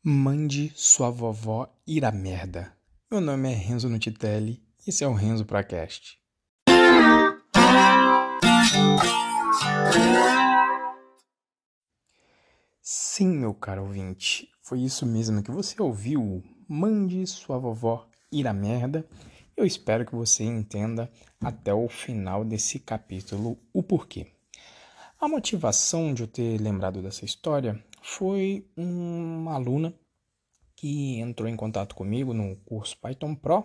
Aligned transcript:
Mande 0.00 0.72
sua 0.76 1.10
vovó 1.10 1.68
ir 1.84 2.04
a 2.04 2.12
merda. 2.12 2.72
Meu 3.10 3.20
nome 3.20 3.50
é 3.50 3.54
Renzo 3.54 3.88
Nutitelli 3.88 4.62
e 4.86 4.90
esse 4.90 5.02
é 5.02 5.08
o 5.08 5.12
Renzo 5.12 5.44
Cast. 5.44 6.20
Sim, 12.80 13.28
meu 13.38 13.52
caro 13.52 13.82
ouvinte, 13.82 14.48
foi 14.62 14.82
isso 14.82 15.04
mesmo 15.04 15.42
que 15.42 15.50
você 15.50 15.82
ouviu. 15.82 16.44
Mande 16.68 17.26
sua 17.26 17.58
vovó 17.58 18.08
ir 18.30 18.46
a 18.46 18.52
merda. 18.52 19.04
Eu 19.56 19.66
espero 19.66 20.06
que 20.06 20.14
você 20.14 20.44
entenda 20.44 21.10
até 21.40 21.74
o 21.74 21.88
final 21.88 22.44
desse 22.44 22.78
capítulo 22.78 23.58
o 23.72 23.82
porquê. 23.82 24.28
A 25.20 25.26
motivação 25.26 26.14
de 26.14 26.22
eu 26.22 26.28
ter 26.28 26.60
lembrado 26.60 27.02
dessa 27.02 27.24
história 27.24 27.84
foi 28.02 28.66
uma 28.76 29.54
aluna 29.54 29.94
que 30.76 31.18
entrou 31.18 31.48
em 31.48 31.56
contato 31.56 31.94
comigo 31.94 32.32
no 32.32 32.56
curso 32.56 32.96
Python 32.98 33.34
Pro 33.34 33.64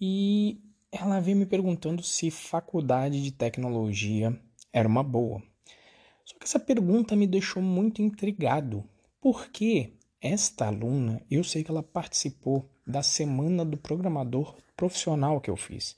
e 0.00 0.60
ela 0.92 1.20
veio 1.20 1.36
me 1.36 1.46
perguntando 1.46 2.02
se 2.02 2.30
faculdade 2.30 3.22
de 3.22 3.30
tecnologia 3.30 4.38
era 4.72 4.88
uma 4.88 5.02
boa. 5.02 5.42
Só 6.24 6.38
que 6.38 6.44
essa 6.44 6.60
pergunta 6.60 7.16
me 7.16 7.26
deixou 7.26 7.62
muito 7.62 8.02
intrigado, 8.02 8.84
porque 9.20 9.94
esta 10.20 10.66
aluna, 10.66 11.22
eu 11.30 11.42
sei 11.42 11.64
que 11.64 11.70
ela 11.70 11.82
participou 11.82 12.70
da 12.86 13.02
semana 13.02 13.64
do 13.64 13.76
programador 13.76 14.56
profissional 14.76 15.40
que 15.40 15.50
eu 15.50 15.56
fiz. 15.56 15.96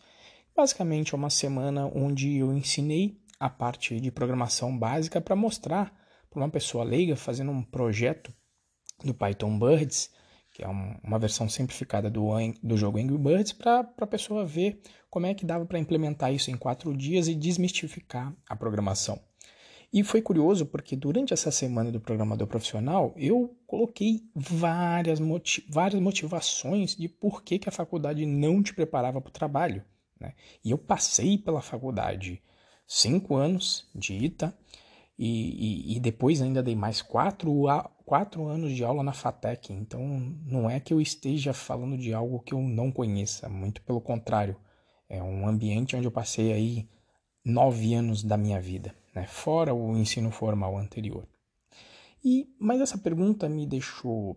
Basicamente 0.55 1.15
é 1.15 1.17
uma 1.17 1.31
semana 1.31 1.87
onde 1.87 2.37
eu 2.37 2.53
ensinei 2.53 3.19
a 3.41 3.49
parte 3.51 3.99
de 3.99 4.11
programação 4.11 4.77
básica 4.79 5.21
para 5.21 5.35
mostrar 5.35 6.02
para 6.33 6.43
uma 6.43 6.51
pessoa 6.51 6.83
leiga 6.83 7.15
fazendo 7.15 7.53
um 7.53 7.63
projeto 7.63 8.33
do 9.05 9.13
Python 9.13 9.59
Birds, 9.59 10.11
que 10.53 10.65
é 10.65 10.69
um, 10.69 10.97
uma 11.03 11.19
versão 11.19 11.49
simplificada 11.49 12.11
do, 12.11 12.31
do 12.63 12.77
jogo 12.77 12.99
Angry 12.99 13.19
Birds, 13.19 13.53
para 13.53 13.81
a 13.99 14.07
pessoa 14.07 14.45
ver 14.45 14.81
como 15.11 15.27
é 15.27 15.35
que 15.35 15.45
dava 15.45 15.67
para 15.67 15.79
implementar 15.79 16.33
isso 16.33 16.51
em 16.51 16.57
quatro 16.57 16.97
dias 16.97 17.29
e 17.29 17.35
desmistificar 17.35 18.35
a 18.49 18.57
programação. 18.57 19.21
E 19.93 20.03
foi 20.03 20.23
curioso 20.23 20.65
porque 20.65 20.97
durante 20.97 21.35
essa 21.35 21.51
semana 21.51 21.93
do 21.93 22.01
programador 22.01 22.47
profissional 22.47 23.13
eu 23.15 23.55
coloquei 23.67 24.23
várias, 24.35 25.21
motiv 25.21 25.67
várias 25.69 26.01
motivações 26.01 26.97
de 26.97 27.09
por 27.09 27.43
que, 27.43 27.59
que 27.59 27.69
a 27.69 27.73
faculdade 27.73 28.25
não 28.25 28.63
te 28.63 28.73
preparava 28.73 29.21
para 29.21 29.29
o 29.29 29.33
trabalho. 29.33 29.85
Né? 30.19 30.33
E 30.65 30.71
eu 30.71 30.79
passei 30.79 31.37
pela 31.37 31.61
faculdade 31.61 32.43
cinco 32.87 33.35
anos 33.35 33.87
de 33.95 34.15
ITA 34.15 34.57
e, 35.25 35.93
e, 35.93 35.97
e, 35.97 36.01
depois 36.01 36.43
ainda 36.43 36.61
dei 36.61 36.75
mais 36.75 37.01
quatro, 37.01 37.63
quatro 38.05 38.45
anos 38.49 38.73
de 38.73 38.83
aula 38.83 39.05
na 39.05 39.13
FATEC. 39.13 39.73
Então 39.73 40.05
não 40.45 40.69
é 40.69 40.81
que 40.81 40.93
eu 40.93 41.01
esteja 41.01 41.53
falando 41.53 41.97
de 41.97 42.13
algo 42.13 42.41
que 42.41 42.53
eu 42.53 42.61
não 42.61 42.91
conheça, 42.91 43.49
muito 43.49 43.81
pelo 43.83 44.01
contrário. 44.01 44.57
É 45.09 45.23
um 45.23 45.47
ambiente 45.47 45.95
onde 45.95 46.09
eu 46.09 46.11
passei 46.11 46.53
aí 46.53 46.89
nove 47.45 47.95
anos 47.95 48.25
da 48.25 48.37
minha 48.37 48.61
vida, 48.61 48.97
né? 49.15 49.25
fora 49.29 49.73
o 49.73 49.97
ensino 49.97 50.33
formal 50.33 50.77
anterior. 50.77 51.25
E, 52.25 52.49
mas 52.59 52.81
essa 52.81 52.99
pergunta 52.99 53.49
me 53.49 53.65
deixou 53.65 54.37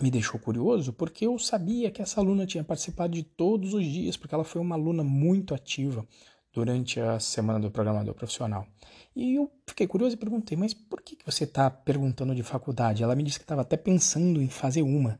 me 0.00 0.10
deixou 0.10 0.40
curioso 0.40 0.94
porque 0.94 1.26
eu 1.26 1.38
sabia 1.38 1.90
que 1.90 2.00
essa 2.00 2.20
aluna 2.20 2.46
tinha 2.46 2.64
participado 2.64 3.12
de 3.12 3.22
todos 3.22 3.74
os 3.74 3.84
dias, 3.84 4.16
porque 4.16 4.34
ela 4.34 4.44
foi 4.44 4.62
uma 4.62 4.76
aluna 4.76 5.04
muito 5.04 5.54
ativa 5.54 6.08
durante 6.52 7.00
a 7.00 7.18
semana 7.20 7.60
do 7.60 7.70
programador 7.70 8.14
profissional. 8.14 8.66
E 9.14 9.34
eu 9.34 9.50
fiquei 9.66 9.86
curioso 9.86 10.14
e 10.14 10.18
perguntei, 10.18 10.56
mas 10.56 10.74
por 10.74 11.02
que 11.02 11.16
você 11.24 11.44
está 11.44 11.70
perguntando 11.70 12.34
de 12.34 12.42
faculdade? 12.42 13.02
Ela 13.02 13.14
me 13.14 13.22
disse 13.22 13.38
que 13.38 13.44
estava 13.44 13.62
até 13.62 13.76
pensando 13.76 14.40
em 14.40 14.48
fazer 14.48 14.82
uma, 14.82 15.18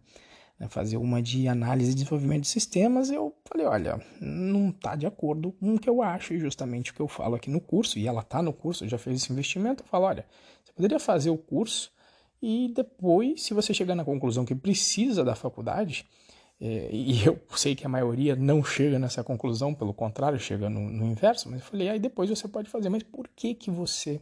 né, 0.59 0.69
fazer 0.69 0.97
uma 0.97 1.21
de 1.23 1.49
análise 1.49 1.91
e 1.91 1.95
desenvolvimento 1.95 2.43
de 2.43 2.49
sistemas. 2.49 3.11
Eu 3.11 3.35
falei, 3.45 3.67
olha, 3.67 4.01
não 4.21 4.71
está 4.71 4.95
de 4.97 5.07
acordo 5.07 5.53
com 5.53 5.75
o 5.75 5.79
que 5.79 5.89
eu 5.89 6.03
acho 6.03 6.35
e 6.35 6.39
justamente 6.39 6.91
o 6.91 6.95
que 6.95 7.01
eu 7.01 7.09
falo 7.09 7.35
aqui 7.35 7.51
no 7.51 7.61
curso. 7.61 7.99
E 7.99 8.07
ela 8.07 8.21
está 8.21 8.43
no 8.43 8.53
curso, 8.53 8.87
já 8.89 8.99
fez 8.99 9.23
esse 9.23 9.33
investimento. 9.33 9.83
Eu 9.83 9.89
falo, 9.89 10.05
olha, 10.05 10.27
você 10.65 10.73
poderia 10.73 11.01
fazer 11.01 11.31
o 11.31 11.39
curso 11.39 11.93
e 12.43 12.73
depois, 12.75 13.43
se 13.43 13.53
você 13.53 13.75
chegar 13.75 13.95
na 13.95 14.05
conclusão 14.05 14.45
que 14.45 14.55
precisa 14.55 15.23
da 15.25 15.35
faculdade, 15.35 16.07
e 16.61 17.25
eu 17.25 17.41
sei 17.57 17.75
que 17.75 17.87
a 17.87 17.89
maioria 17.89 18.37
não 18.37 18.63
chega 18.63 18.99
nessa 18.99 19.25
conclusão, 19.25 19.75
pelo 19.75 19.95
contrário, 19.95 20.39
chega 20.39 20.69
no, 20.69 20.81
no, 20.81 21.07
inverso, 21.07 21.49
mas 21.51 21.61
eu 21.61 21.67
falei, 21.67 21.89
aí 21.89 21.99
depois 21.99 22.29
você 22.29 22.47
pode 22.47 22.69
fazer, 22.69 22.91
mas 22.91 23.03
por 23.03 23.27
que 23.29 23.55
que 23.55 23.71
você, 23.71 24.21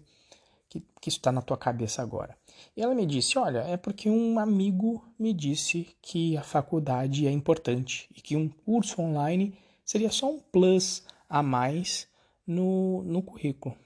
que, 0.68 0.80
que 1.00 1.08
isso 1.08 1.18
está 1.18 1.32
na 1.32 1.42
tua 1.42 1.56
cabeça 1.56 2.00
agora? 2.00 2.36
E 2.76 2.82
ela 2.82 2.94
me 2.94 3.04
disse, 3.04 3.38
olha, 3.38 3.60
é 3.60 3.76
porque 3.76 4.08
um 4.08 4.38
amigo 4.38 5.04
me 5.18 5.32
disse 5.32 5.88
que 6.00 6.36
a 6.36 6.42
faculdade 6.42 7.26
é 7.26 7.30
importante 7.30 8.08
e 8.14 8.20
que 8.20 8.36
um 8.36 8.48
curso 8.48 9.02
online 9.02 9.54
seria 9.84 10.10
só 10.10 10.30
um 10.30 10.38
plus 10.38 11.02
a 11.28 11.42
mais 11.42 12.06
no, 12.46 13.02
no 13.02 13.20
currículo. 13.20 13.76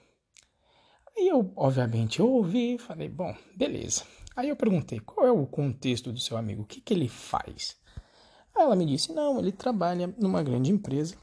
Aí 1.15 1.27
eu, 1.27 1.51
obviamente, 1.55 2.19
eu 2.19 2.29
ouvi 2.31 2.75
e 2.75 2.79
falei, 2.79 3.09
bom, 3.09 3.35
beleza. 3.55 4.03
Aí 4.35 4.49
eu 4.49 4.55
perguntei, 4.55 4.99
qual 4.99 5.27
é 5.27 5.31
o 5.31 5.45
contexto 5.45 6.11
do 6.11 6.19
seu 6.19 6.37
amigo? 6.37 6.63
O 6.63 6.65
que, 6.65 6.81
que 6.81 6.93
ele 6.93 7.07
faz? 7.07 7.77
Ela 8.55 8.75
me 8.75 8.85
disse: 8.85 9.11
não, 9.11 9.39
ele 9.39 9.51
trabalha 9.51 10.13
numa 10.17 10.43
grande 10.43 10.71
empresa, 10.71 11.15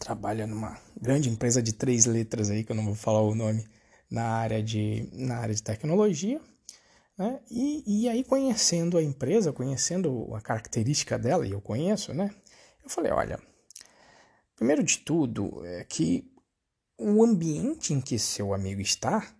trabalha 0.00 0.46
numa 0.46 0.78
grande 1.00 1.28
empresa 1.28 1.62
de 1.62 1.72
três 1.72 2.04
letras 2.04 2.50
aí, 2.50 2.64
que 2.64 2.72
eu 2.72 2.76
não 2.76 2.84
vou 2.84 2.94
falar 2.94 3.22
o 3.22 3.34
nome, 3.34 3.64
na 4.10 4.24
área 4.24 4.62
de, 4.62 5.08
na 5.12 5.38
área 5.38 5.54
de 5.54 5.62
tecnologia. 5.62 6.40
Né? 7.16 7.40
E, 7.50 8.04
e 8.04 8.08
aí, 8.08 8.22
conhecendo 8.22 8.96
a 8.96 9.02
empresa, 9.02 9.52
conhecendo 9.52 10.34
a 10.34 10.40
característica 10.40 11.18
dela, 11.18 11.46
e 11.46 11.50
eu 11.50 11.60
conheço, 11.60 12.12
né? 12.12 12.30
Eu 12.82 12.90
falei: 12.90 13.12
olha, 13.12 13.40
primeiro 14.56 14.82
de 14.82 14.98
tudo, 14.98 15.64
é 15.64 15.84
que 15.84 16.32
o 16.98 17.22
ambiente 17.22 17.94
em 17.94 18.00
que 18.00 18.18
seu 18.18 18.52
amigo 18.52 18.80
está, 18.80 19.32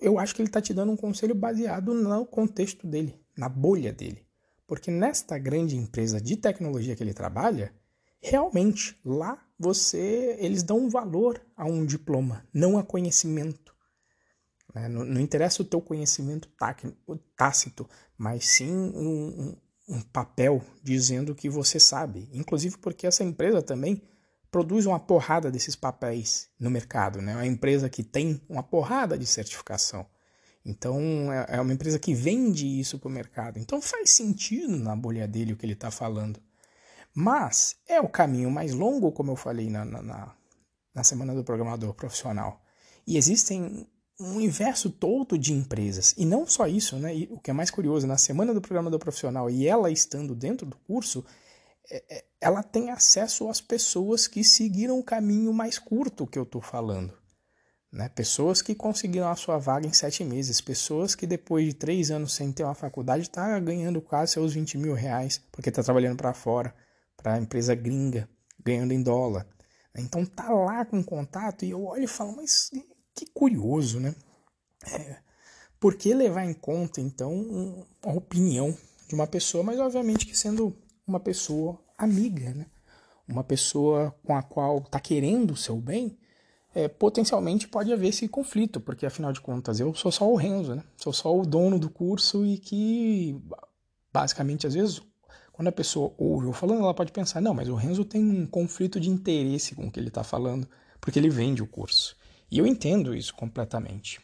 eu 0.00 0.18
acho 0.18 0.34
que 0.34 0.42
ele 0.42 0.48
está 0.48 0.60
te 0.60 0.74
dando 0.74 0.90
um 0.90 0.96
conselho 0.96 1.34
baseado 1.34 1.94
no 1.94 2.26
contexto 2.26 2.86
dele, 2.86 3.20
na 3.36 3.48
bolha 3.48 3.92
dele. 3.92 4.25
Porque 4.66 4.90
nesta 4.90 5.38
grande 5.38 5.76
empresa 5.76 6.20
de 6.20 6.36
tecnologia 6.36 6.96
que 6.96 7.02
ele 7.02 7.14
trabalha, 7.14 7.72
realmente 8.20 8.98
lá 9.04 9.42
você 9.58 10.36
eles 10.38 10.62
dão 10.62 10.90
valor 10.90 11.40
a 11.56 11.64
um 11.64 11.84
diploma, 11.86 12.46
não 12.52 12.76
a 12.76 12.82
conhecimento. 12.82 13.74
Né? 14.74 14.88
Não, 14.88 15.04
não, 15.04 15.20
interessa 15.20 15.62
o 15.62 15.64
teu 15.64 15.80
conhecimento 15.80 16.50
tácito, 17.36 17.88
mas 18.18 18.44
sim 18.46 18.70
um, 18.70 19.56
um, 19.88 19.96
um 19.96 20.00
papel 20.02 20.62
dizendo 20.82 21.34
que 21.34 21.48
você 21.48 21.80
sabe. 21.80 22.28
Inclusive 22.32 22.76
porque 22.78 23.06
essa 23.06 23.24
empresa 23.24 23.62
também 23.62 24.02
produz 24.50 24.86
uma 24.86 24.98
porrada 24.98 25.50
desses 25.50 25.76
papéis 25.76 26.50
no 26.58 26.70
mercado. 26.70 27.20
Né? 27.22 27.32
É 27.32 27.36
uma 27.36 27.46
empresa 27.46 27.88
que 27.88 28.02
tem 28.02 28.40
uma 28.48 28.62
porrada 28.62 29.16
de 29.16 29.26
certificação. 29.26 30.06
Então 30.66 31.32
é, 31.32 31.46
é 31.50 31.60
uma 31.60 31.72
empresa 31.72 31.96
que 31.96 32.12
vende 32.12 32.66
isso 32.66 32.98
para 32.98 33.08
o 33.08 33.12
mercado. 33.12 33.58
Então 33.58 33.80
faz 33.80 34.10
sentido 34.10 34.76
na 34.76 34.96
bolha 34.96 35.26
dele 35.28 35.52
o 35.52 35.56
que 35.56 35.64
ele 35.64 35.74
está 35.74 35.92
falando. 35.92 36.40
Mas 37.14 37.76
é 37.88 38.00
o 38.00 38.08
caminho 38.08 38.50
mais 38.50 38.74
longo, 38.74 39.12
como 39.12 39.30
eu 39.30 39.36
falei 39.36 39.70
na, 39.70 39.84
na, 39.84 40.34
na 40.92 41.04
semana 41.04 41.34
do 41.34 41.44
programador 41.44 41.94
profissional. 41.94 42.60
E 43.06 43.16
existem 43.16 43.86
um 44.18 44.34
universo 44.34 44.90
todo 44.90 45.38
de 45.38 45.52
empresas. 45.52 46.14
E 46.18 46.26
não 46.26 46.44
só 46.46 46.66
isso, 46.66 46.96
né? 46.96 47.14
E 47.14 47.28
o 47.30 47.38
que 47.38 47.50
é 47.50 47.54
mais 47.54 47.70
curioso, 47.70 48.06
na 48.06 48.18
semana 48.18 48.52
do 48.52 48.60
programador 48.60 48.98
profissional 48.98 49.48
e 49.48 49.68
ela 49.68 49.90
estando 49.90 50.34
dentro 50.34 50.66
do 50.66 50.76
curso, 50.78 51.24
é, 51.88 52.02
é, 52.10 52.24
ela 52.40 52.62
tem 52.62 52.90
acesso 52.90 53.48
às 53.48 53.60
pessoas 53.60 54.26
que 54.26 54.42
seguiram 54.42 54.98
o 54.98 55.04
caminho 55.04 55.52
mais 55.52 55.78
curto 55.78 56.26
que 56.26 56.38
eu 56.38 56.42
estou 56.42 56.60
falando. 56.60 57.16
Né? 57.92 58.08
Pessoas 58.08 58.60
que 58.60 58.74
conseguiram 58.74 59.28
a 59.28 59.36
sua 59.36 59.58
vaga 59.58 59.86
em 59.86 59.92
sete 59.92 60.24
meses, 60.24 60.60
pessoas 60.60 61.14
que 61.14 61.26
depois 61.26 61.64
de 61.64 61.74
três 61.74 62.10
anos 62.10 62.34
sem 62.34 62.52
ter 62.52 62.64
uma 62.64 62.74
faculdade 62.74 63.22
está 63.22 63.58
ganhando 63.58 64.00
quase 64.00 64.32
seus 64.32 64.52
20 64.52 64.78
mil 64.78 64.94
reais, 64.94 65.40
porque 65.50 65.68
está 65.68 65.82
trabalhando 65.82 66.16
para 66.16 66.34
fora, 66.34 66.74
para 67.16 67.38
empresa 67.38 67.74
gringa, 67.74 68.28
ganhando 68.62 68.92
em 68.92 69.02
dólar. 69.02 69.46
Então 69.96 70.26
tá 70.26 70.50
lá 70.50 70.84
com 70.84 71.02
contato 71.02 71.64
e 71.64 71.70
eu 71.70 71.84
olho 71.84 72.04
e 72.04 72.08
falo, 72.08 72.36
mas 72.36 72.70
que 73.14 73.26
curioso, 73.32 73.98
né? 73.98 74.14
É, 74.92 75.16
por 75.80 75.96
que 75.96 76.12
levar 76.12 76.44
em 76.44 76.52
conta 76.52 77.00
então 77.00 77.86
a 78.02 78.12
opinião 78.12 78.76
de 79.08 79.14
uma 79.14 79.26
pessoa, 79.26 79.64
mas 79.64 79.78
obviamente 79.78 80.26
que 80.26 80.36
sendo 80.36 80.76
uma 81.06 81.20
pessoa 81.20 81.80
amiga, 81.96 82.52
né? 82.52 82.66
Uma 83.26 83.42
pessoa 83.42 84.14
com 84.22 84.36
a 84.36 84.42
qual 84.42 84.78
está 84.78 85.00
querendo 85.00 85.52
o 85.52 85.56
seu 85.56 85.76
bem, 85.76 86.16
é, 86.76 86.88
potencialmente 86.88 87.66
pode 87.66 87.90
haver 87.90 88.08
esse 88.08 88.28
conflito, 88.28 88.78
porque 88.78 89.06
afinal 89.06 89.32
de 89.32 89.40
contas 89.40 89.80
eu 89.80 89.94
sou 89.94 90.12
só 90.12 90.30
o 90.30 90.36
Renzo, 90.36 90.74
né? 90.74 90.84
Sou 90.98 91.10
só 91.10 91.34
o 91.34 91.46
dono 91.46 91.78
do 91.78 91.88
curso 91.88 92.44
e 92.44 92.58
que 92.58 93.34
basicamente 94.12 94.66
às 94.66 94.74
vezes 94.74 95.00
quando 95.54 95.68
a 95.68 95.72
pessoa 95.72 96.12
ouve 96.18 96.46
eu 96.46 96.52
falando, 96.52 96.82
ela 96.82 96.92
pode 96.92 97.12
pensar, 97.12 97.40
não, 97.40 97.54
mas 97.54 97.70
o 97.70 97.74
Renzo 97.74 98.04
tem 98.04 98.22
um 98.22 98.46
conflito 98.46 99.00
de 99.00 99.08
interesse 99.08 99.74
com 99.74 99.86
o 99.86 99.90
que 99.90 99.98
ele 99.98 100.08
está 100.08 100.22
falando, 100.22 100.68
porque 101.00 101.18
ele 101.18 101.30
vende 101.30 101.62
o 101.62 101.66
curso. 101.66 102.14
E 102.50 102.58
eu 102.58 102.66
entendo 102.66 103.14
isso 103.14 103.34
completamente. 103.34 104.20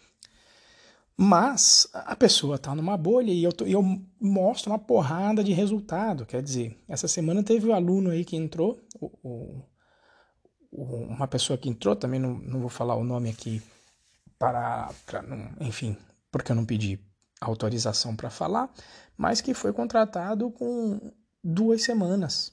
Mas 1.17 1.89
a 1.95 2.15
pessoa 2.15 2.57
está 2.57 2.75
numa 2.75 2.99
bolha 2.99 3.33
e 3.33 3.43
eu, 3.43 3.53
tô, 3.53 3.65
eu 3.65 3.83
mostro 4.21 4.71
uma 4.71 4.79
porrada 4.79 5.43
de 5.43 5.55
resultado. 5.55 6.27
Quer 6.27 6.43
dizer, 6.43 6.77
essa 6.87 7.09
semana 7.09 7.43
teve 7.43 7.67
um 7.67 7.75
aluno 7.75 8.11
aí 8.11 8.27
que 8.27 8.37
entrou, 8.37 8.79
o, 9.01 9.11
o, 9.23 9.63
uma 10.73 11.29
pessoa 11.29 11.59
que 11.59 11.69
entrou, 11.69 11.95
também 11.95 12.19
não, 12.19 12.35
não 12.39 12.61
vou 12.61 12.71
falar 12.71 12.97
o 12.97 13.05
nome 13.05 13.29
aqui, 13.29 13.63
para, 14.39 14.91
para 15.07 15.23
não, 15.23 15.51
enfim, 15.61 15.97
porque 16.31 16.51
eu 16.51 16.57
não 16.57 16.65
pedi 16.65 16.99
autorização 17.41 18.17
para 18.17 18.31
falar, 18.31 18.73
mas 19.17 19.41
que 19.41 19.53
foi 19.53 19.73
contratado 19.73 20.51
com 20.51 21.13
duas 21.45 21.83
semanas. 21.83 22.53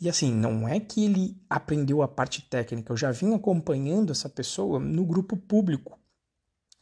E 0.00 0.08
assim, 0.08 0.32
não 0.32 0.68
é 0.68 0.78
que 0.78 1.04
ele 1.04 1.36
aprendeu 1.48 2.02
a 2.02 2.08
parte 2.08 2.42
técnica, 2.42 2.92
eu 2.92 2.96
já 2.96 3.10
vim 3.10 3.34
acompanhando 3.34 4.12
essa 4.12 4.28
pessoa 4.28 4.78
no 4.78 5.04
grupo 5.04 5.36
público 5.36 5.98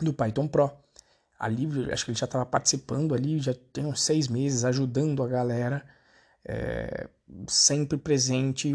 do 0.00 0.12
Python 0.12 0.46
Pro. 0.46 0.70
Ali, 1.38 1.92
acho 1.92 2.04
que 2.04 2.10
ele 2.10 2.18
já 2.18 2.26
estava 2.26 2.44
participando 2.44 3.14
ali, 3.14 3.38
já 3.38 3.54
tem 3.72 3.86
uns 3.86 4.02
seis 4.02 4.26
meses, 4.26 4.64
ajudando 4.64 5.22
a 5.22 5.28
galera, 5.28 5.86
é, 6.48 7.08
sempre 7.46 7.98
presente. 7.98 8.74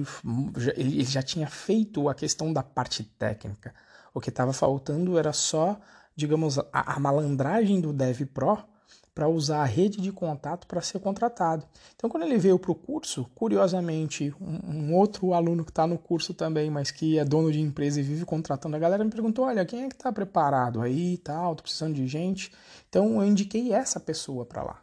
Ele 0.78 1.04
já 1.04 1.24
tinha 1.24 1.48
feito 1.48 2.08
a 2.08 2.14
questão 2.14 2.54
da 2.54 2.62
parte 2.62 3.04
técnica. 3.04 3.74
O 4.14 4.22
que 4.22 4.30
estava 4.30 4.54
faltando 4.54 5.18
era 5.18 5.34
só, 5.34 5.80
digamos, 6.16 6.60
a, 6.60 6.68
a 6.72 7.00
malandragem 7.00 7.82
do 7.82 7.92
Dev 7.92 8.22
Pro 8.28 8.60
para 9.14 9.28
usar 9.28 9.62
a 9.62 9.66
rede 9.66 10.02
de 10.02 10.12
contato 10.12 10.66
para 10.66 10.82
ser 10.82 11.00
contratado. 11.00 11.66
Então, 11.96 12.10
quando 12.10 12.24
ele 12.24 12.38
veio 12.38 12.58
para 12.58 12.72
o 12.72 12.76
curso, 12.76 13.30
curiosamente, 13.36 14.34
um, 14.42 14.90
um 14.90 14.96
outro 14.96 15.34
aluno 15.34 15.64
que 15.64 15.70
está 15.72 15.86
no 15.86 15.98
curso 15.98 16.34
também, 16.34 16.70
mas 16.70 16.90
que 16.90 17.20
é 17.20 17.26
dono 17.26 17.52
de 17.52 17.60
empresa 17.60 18.00
e 18.00 18.04
vive 18.04 18.26
contratando 18.26 18.76
a 18.76 18.80
galera, 18.80 19.04
me 19.04 19.12
perguntou: 19.12 19.46
olha, 19.46 19.66
quem 19.66 19.84
é 19.84 19.90
que 19.90 19.96
está 19.96 20.12
preparado 20.12 20.82
aí 20.82 21.14
e 21.14 21.18
tal? 21.18 21.52
Estou 21.52 21.64
precisando 21.64 21.96
de 21.96 22.08
gente. 22.08 22.52
Então, 22.90 23.22
eu 23.22 23.28
indiquei 23.28 23.72
essa 23.72 24.00
pessoa 24.00 24.46
para 24.46 24.64
lá. 24.64 24.82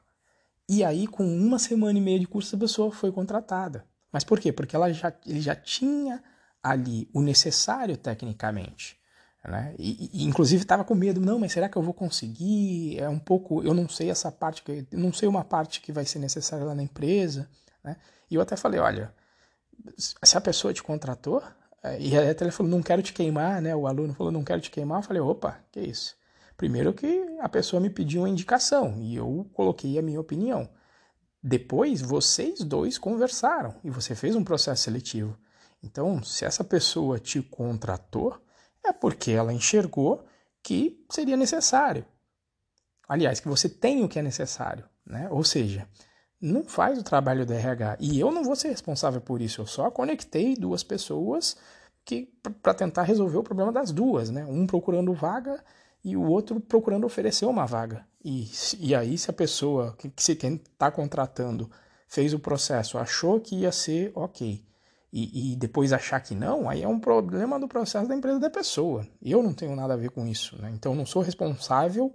E 0.73 0.85
aí, 0.85 1.09
com 1.09 1.27
uma 1.27 1.59
semana 1.59 1.99
e 1.99 2.01
meia 2.01 2.21
de 2.21 2.29
curso, 2.29 2.51
essa 2.51 2.57
pessoa 2.57 2.93
foi 2.93 3.11
contratada. 3.11 3.85
Mas 4.13 4.23
por 4.23 4.39
quê? 4.39 4.53
Porque 4.53 4.77
ela 4.77 4.93
já, 4.93 5.13
ele 5.27 5.41
já 5.41 5.57
tinha 5.57 6.23
ali 6.63 7.11
o 7.13 7.21
necessário 7.21 7.97
tecnicamente. 7.97 8.97
Né? 9.45 9.75
E, 9.77 10.11
e, 10.13 10.25
inclusive 10.25 10.63
estava 10.63 10.85
com 10.85 10.95
medo, 10.95 11.21
não, 11.21 11.41
mas 11.41 11.51
será 11.51 11.69
que 11.69 11.77
eu 11.77 11.83
vou 11.83 11.93
conseguir? 11.93 13.01
É 13.01 13.09
um 13.09 13.19
pouco, 13.19 13.65
eu 13.65 13.75
não 13.75 13.89
sei 13.89 14.11
essa 14.11 14.31
parte, 14.31 14.63
que, 14.63 14.87
não 14.93 15.13
sei 15.13 15.29
uma 15.29 15.43
parte 15.43 15.81
que 15.81 15.91
vai 15.91 16.05
ser 16.05 16.21
necessária 16.21 16.65
lá 16.65 16.73
na 16.73 16.85
empresa. 16.85 17.51
Né? 17.83 17.97
E 18.31 18.37
eu 18.37 18.41
até 18.41 18.57
falei, 18.57 18.79
olha, 18.79 19.13
se 19.99 20.39
a 20.39 20.41
pessoa 20.41 20.73
te 20.73 20.85
contratou, 20.85 21.43
é, 21.83 22.01
e 22.01 22.17
até 22.17 22.45
ele 22.45 22.53
falou, 22.53 22.71
não 22.71 22.81
quero 22.81 23.03
te 23.03 23.13
queimar, 23.13 23.61
né? 23.61 23.75
O 23.75 23.89
aluno 23.89 24.15
falou, 24.15 24.31
não 24.31 24.45
quero 24.45 24.61
te 24.61 24.71
queimar. 24.71 25.01
Eu 25.01 25.03
falei, 25.03 25.21
opa, 25.21 25.59
que 25.73 25.81
isso? 25.81 26.15
Primeiro 26.61 26.93
que 26.93 27.27
a 27.41 27.49
pessoa 27.49 27.81
me 27.81 27.89
pediu 27.89 28.21
uma 28.21 28.29
indicação 28.29 29.01
e 29.01 29.17
eu 29.17 29.49
coloquei 29.55 29.99
a 29.99 30.03
minha 30.03 30.21
opinião. 30.21 30.69
Depois, 31.43 32.03
vocês 32.03 32.61
dois 32.61 32.99
conversaram 32.99 33.77
e 33.83 33.89
você 33.89 34.15
fez 34.15 34.37
um 34.37 34.45
processo 34.45 34.83
seletivo. 34.83 35.39
Então, 35.83 36.23
se 36.23 36.45
essa 36.45 36.63
pessoa 36.63 37.19
te 37.19 37.41
contratou, 37.41 38.39
é 38.85 38.93
porque 38.93 39.31
ela 39.31 39.55
enxergou 39.55 40.23
que 40.63 41.03
seria 41.11 41.35
necessário. 41.35 42.05
Aliás, 43.09 43.41
que 43.41 43.49
você 43.49 43.67
tem 43.67 44.05
o 44.05 44.09
que 44.09 44.19
é 44.19 44.23
necessário, 44.23 44.85
né? 45.07 45.31
Ou 45.31 45.43
seja, 45.43 45.89
não 46.39 46.63
faz 46.63 46.99
o 46.99 47.03
trabalho 47.03 47.47
do 47.47 47.55
RH. 47.55 47.97
E 48.01 48.21
eu 48.21 48.31
não 48.31 48.45
vou 48.45 48.55
ser 48.55 48.69
responsável 48.69 49.23
por 49.23 49.41
isso. 49.41 49.63
Eu 49.63 49.67
só 49.67 49.91
conectei 49.91 50.55
duas 50.55 50.83
pessoas 50.83 51.57
que 52.05 52.27
para 52.63 52.75
tentar 52.75 53.05
resolver 53.05 53.39
o 53.39 53.43
problema 53.43 53.73
das 53.73 53.91
duas, 53.91 54.29
né? 54.29 54.45
Um 54.45 54.67
procurando 54.67 55.15
vaga 55.15 55.65
e 56.05 56.17
o 56.17 56.23
outro 56.23 56.61
procurando 56.61 57.05
oferecer 57.05 57.47
uma 57.47 57.67
vaga. 57.67 58.07
E, 58.25 58.51
e 58.79 58.95
aí, 58.95 59.17
se 59.17 59.31
a 59.31 59.35
pessoa 59.35 59.95
que, 59.99 60.09
que 60.09 60.23
se 60.23 60.33
está 60.33 60.91
contratando 60.91 61.71
fez 62.07 62.35
o 62.35 62.39
processo, 62.39 62.99
achou 62.99 63.41
que 63.41 63.57
ia 63.57 63.73
ser 63.73 64.13
ok, 64.15 64.65
e, 65.13 65.53
e, 65.53 65.57
depois 65.57 65.93
achar 65.93 66.21
que 66.21 66.37
não, 66.37 66.69
aí 66.69 66.83
é 66.83 66.89
um 66.89 67.01
problema 67.01 67.59
do 67.59 67.67
processo 67.67 68.07
da 68.07 68.15
empresa 68.15 68.39
da 68.39 68.49
pessoa. 68.49 69.07
Eu 69.21 69.43
não 69.43 69.53
tenho 69.53 69.75
nada 69.75 69.95
a 69.95 69.97
ver 69.97 70.11
com 70.11 70.25
isso. 70.25 70.61
Né? 70.63 70.71
Então, 70.73 70.95
não 70.95 71.05
sou 71.05 71.21
responsável 71.21 72.15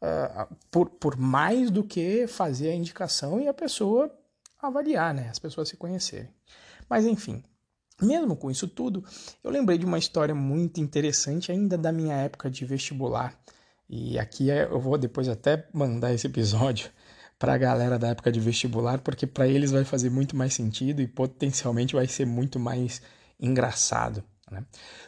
uh, 0.00 0.56
por, 0.70 0.88
por 0.88 1.16
mais 1.16 1.72
do 1.72 1.82
que 1.82 2.26
fazer 2.28 2.70
a 2.70 2.74
indicação 2.74 3.40
e 3.40 3.48
a 3.48 3.54
pessoa 3.54 4.16
avaliar, 4.62 5.12
né? 5.12 5.28
as 5.28 5.40
pessoas 5.40 5.68
se 5.68 5.76
conhecerem. 5.76 6.32
Mas, 6.88 7.04
enfim, 7.04 7.42
mesmo 8.00 8.36
com 8.36 8.50
isso 8.50 8.68
tudo, 8.68 9.04
eu 9.42 9.50
lembrei 9.50 9.78
de 9.78 9.86
uma 9.86 9.98
história 9.98 10.34
muito 10.34 10.80
interessante 10.80 11.50
ainda 11.50 11.78
da 11.78 11.92
minha 11.92 12.14
época 12.14 12.50
de 12.50 12.64
vestibular. 12.64 13.38
E 13.88 14.18
aqui 14.18 14.50
é, 14.50 14.64
eu 14.64 14.80
vou 14.80 14.98
depois 14.98 15.28
até 15.28 15.68
mandar 15.72 16.12
esse 16.12 16.26
episódio 16.26 16.90
para 17.38 17.54
a 17.54 17.58
galera 17.58 17.98
da 17.98 18.08
época 18.08 18.32
de 18.32 18.40
vestibular, 18.40 18.98
porque 19.00 19.26
para 19.26 19.46
eles 19.46 19.70
vai 19.70 19.84
fazer 19.84 20.10
muito 20.10 20.36
mais 20.36 20.54
sentido 20.54 21.00
e 21.00 21.06
potencialmente 21.06 21.94
vai 21.94 22.06
ser 22.06 22.26
muito 22.26 22.58
mais 22.58 23.00
engraçado. 23.38 24.24
Né? 24.50 24.64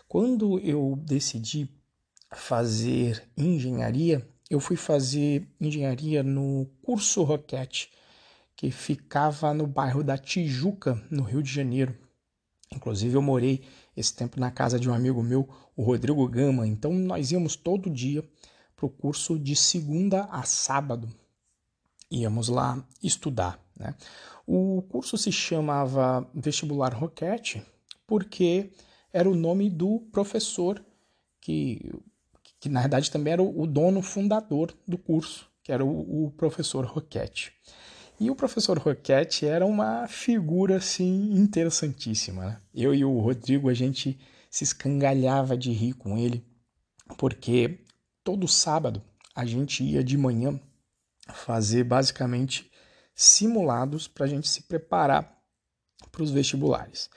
Quando 0.07 0.59
eu 0.61 0.95
decidi 1.03 1.69
fazer 2.35 3.23
engenharia, 3.37 4.27
eu 4.51 4.61
fui 4.61 4.77
fazer 4.77 5.47
engenharia 5.61 6.23
no 6.23 6.67
curso 6.83 7.23
Roquete, 7.23 7.91
que 8.57 8.71
ficava 8.71 9.55
no 9.55 9.67
bairro 9.67 10.03
da 10.03 10.19
Tijuca, 10.19 11.03
no 11.11 11.23
Rio 11.23 11.43
de 11.43 11.53
Janeiro. 11.53 11.97
Inclusive, 12.75 13.15
eu 13.15 13.23
morei 13.23 13.63
esse 13.97 14.15
tempo 14.15 14.39
na 14.39 14.51
casa 14.51 14.79
de 14.79 14.89
um 14.89 14.95
amigo 14.95 15.23
meu, 15.23 15.49
o 15.77 15.83
Rodrigo 15.83 16.27
Gama. 16.29 16.67
Então, 16.67 16.93
nós 16.93 17.31
íamos 17.33 17.57
todo 17.57 17.91
dia 17.91 18.23
para 18.77 18.87
o 18.87 18.91
curso 18.91 19.39
de 19.39 19.57
segunda 19.57 20.25
a 20.25 20.43
sábado 20.43 21.09
íamos 22.11 22.49
lá 22.49 22.83
estudar. 23.03 23.61
Né? 23.79 23.95
O 24.47 24.83
curso 24.89 25.17
se 25.17 25.31
chamava 25.31 26.29
Vestibular 26.35 26.95
Roquete 26.95 27.63
porque 28.07 28.71
era 29.13 29.29
o 29.29 29.35
nome 29.35 29.69
do 29.69 30.01
professor 30.13 30.83
que, 31.41 31.93
que 32.59 32.69
na 32.69 32.81
verdade 32.81 33.11
também 33.11 33.35
era 33.35 33.43
o, 33.43 33.67
dono 33.67 34.03
fundador 34.03 34.75
do 34.87 34.97
curso, 34.97 35.49
que 35.63 35.73
era 35.73 35.85
o, 35.85 36.27
o 36.27 36.31
professor 36.33 36.85
Roquete. 36.85 37.53
E 38.21 38.31
o 38.31 38.35
professor 38.35 38.79
Roquete 38.79 39.47
era 39.47 39.65
uma 39.65 40.09
figura 40.09 40.77
assim 40.77 41.33
interessantíssima. 41.33 42.45
Né? 42.45 42.61
Eu 42.75 42.95
e 42.95 43.05
o 43.05 43.19
Rodrigo 43.21 43.69
a 43.69 43.75
gente 43.75 44.19
se 44.51 44.65
escangalhava 44.65 45.57
de 45.57 45.71
rir 45.71 45.93
com 45.93 46.19
ele, 46.19 46.45
porque 47.17 47.85
todo 48.25 48.49
sábado 48.49 49.03
a 49.35 49.45
gente 49.45 49.85
ia 49.85 50.03
de 50.03 50.17
manhã 50.17 50.59
fazer 51.33 51.85
basicamente 51.85 52.71
simulados 53.15 54.09
para 54.09 54.27
a 54.27 54.29
gente 54.29 54.49
se 54.49 54.63
preparar 54.63 55.39
para 56.11 56.23
os 56.23 56.31
vestibulares. 56.31 57.11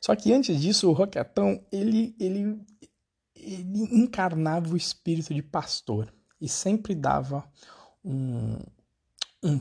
Só 0.00 0.14
que 0.14 0.32
antes 0.32 0.60
disso, 0.60 0.88
o 0.88 0.92
Roquetão 0.92 1.62
ele, 1.72 2.14
ele, 2.18 2.60
ele 3.34 3.94
encarnava 3.94 4.72
o 4.72 4.76
espírito 4.76 5.34
de 5.34 5.42
pastor 5.42 6.12
e 6.40 6.48
sempre 6.48 6.94
dava 6.94 7.44
um, 8.04 8.58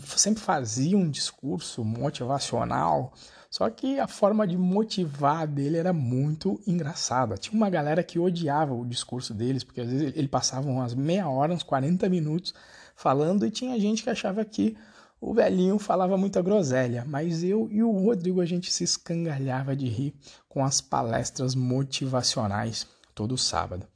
sempre 0.05 0.41
fazia 0.41 0.97
um 0.97 1.09
discurso 1.09 1.83
motivacional, 1.83 3.13
só 3.49 3.69
que 3.69 3.99
a 3.99 4.07
forma 4.07 4.45
de 4.45 4.57
motivar 4.57 5.47
dele 5.47 5.77
era 5.77 5.93
muito 5.93 6.59
engraçada. 6.67 7.37
Tinha 7.37 7.55
uma 7.55 7.69
galera 7.69 8.03
que 8.03 8.19
odiava 8.19 8.73
o 8.73 8.85
discurso 8.85 9.33
deles, 9.33 9.63
porque 9.63 9.81
às 9.81 9.89
vezes 9.89 10.13
ele 10.15 10.27
passava 10.27 10.69
umas 10.69 10.93
meia 10.93 11.29
hora, 11.29 11.53
uns 11.53 11.63
40 11.63 12.09
minutos 12.09 12.53
falando 12.95 13.45
e 13.45 13.51
tinha 13.51 13.79
gente 13.79 14.03
que 14.03 14.09
achava 14.09 14.43
que 14.43 14.75
o 15.21 15.33
velhinho 15.33 15.79
falava 15.79 16.17
muita 16.17 16.41
groselha, 16.41 17.05
mas 17.07 17.43
eu 17.43 17.67
e 17.71 17.81
o 17.81 17.91
Rodrigo 17.91 18.41
a 18.41 18.45
gente 18.45 18.71
se 18.71 18.83
escangalhava 18.83 19.75
de 19.75 19.87
rir 19.87 20.13
com 20.49 20.63
as 20.63 20.81
palestras 20.81 21.55
motivacionais 21.55 22.85
todo 23.13 23.37
sábado. 23.37 23.87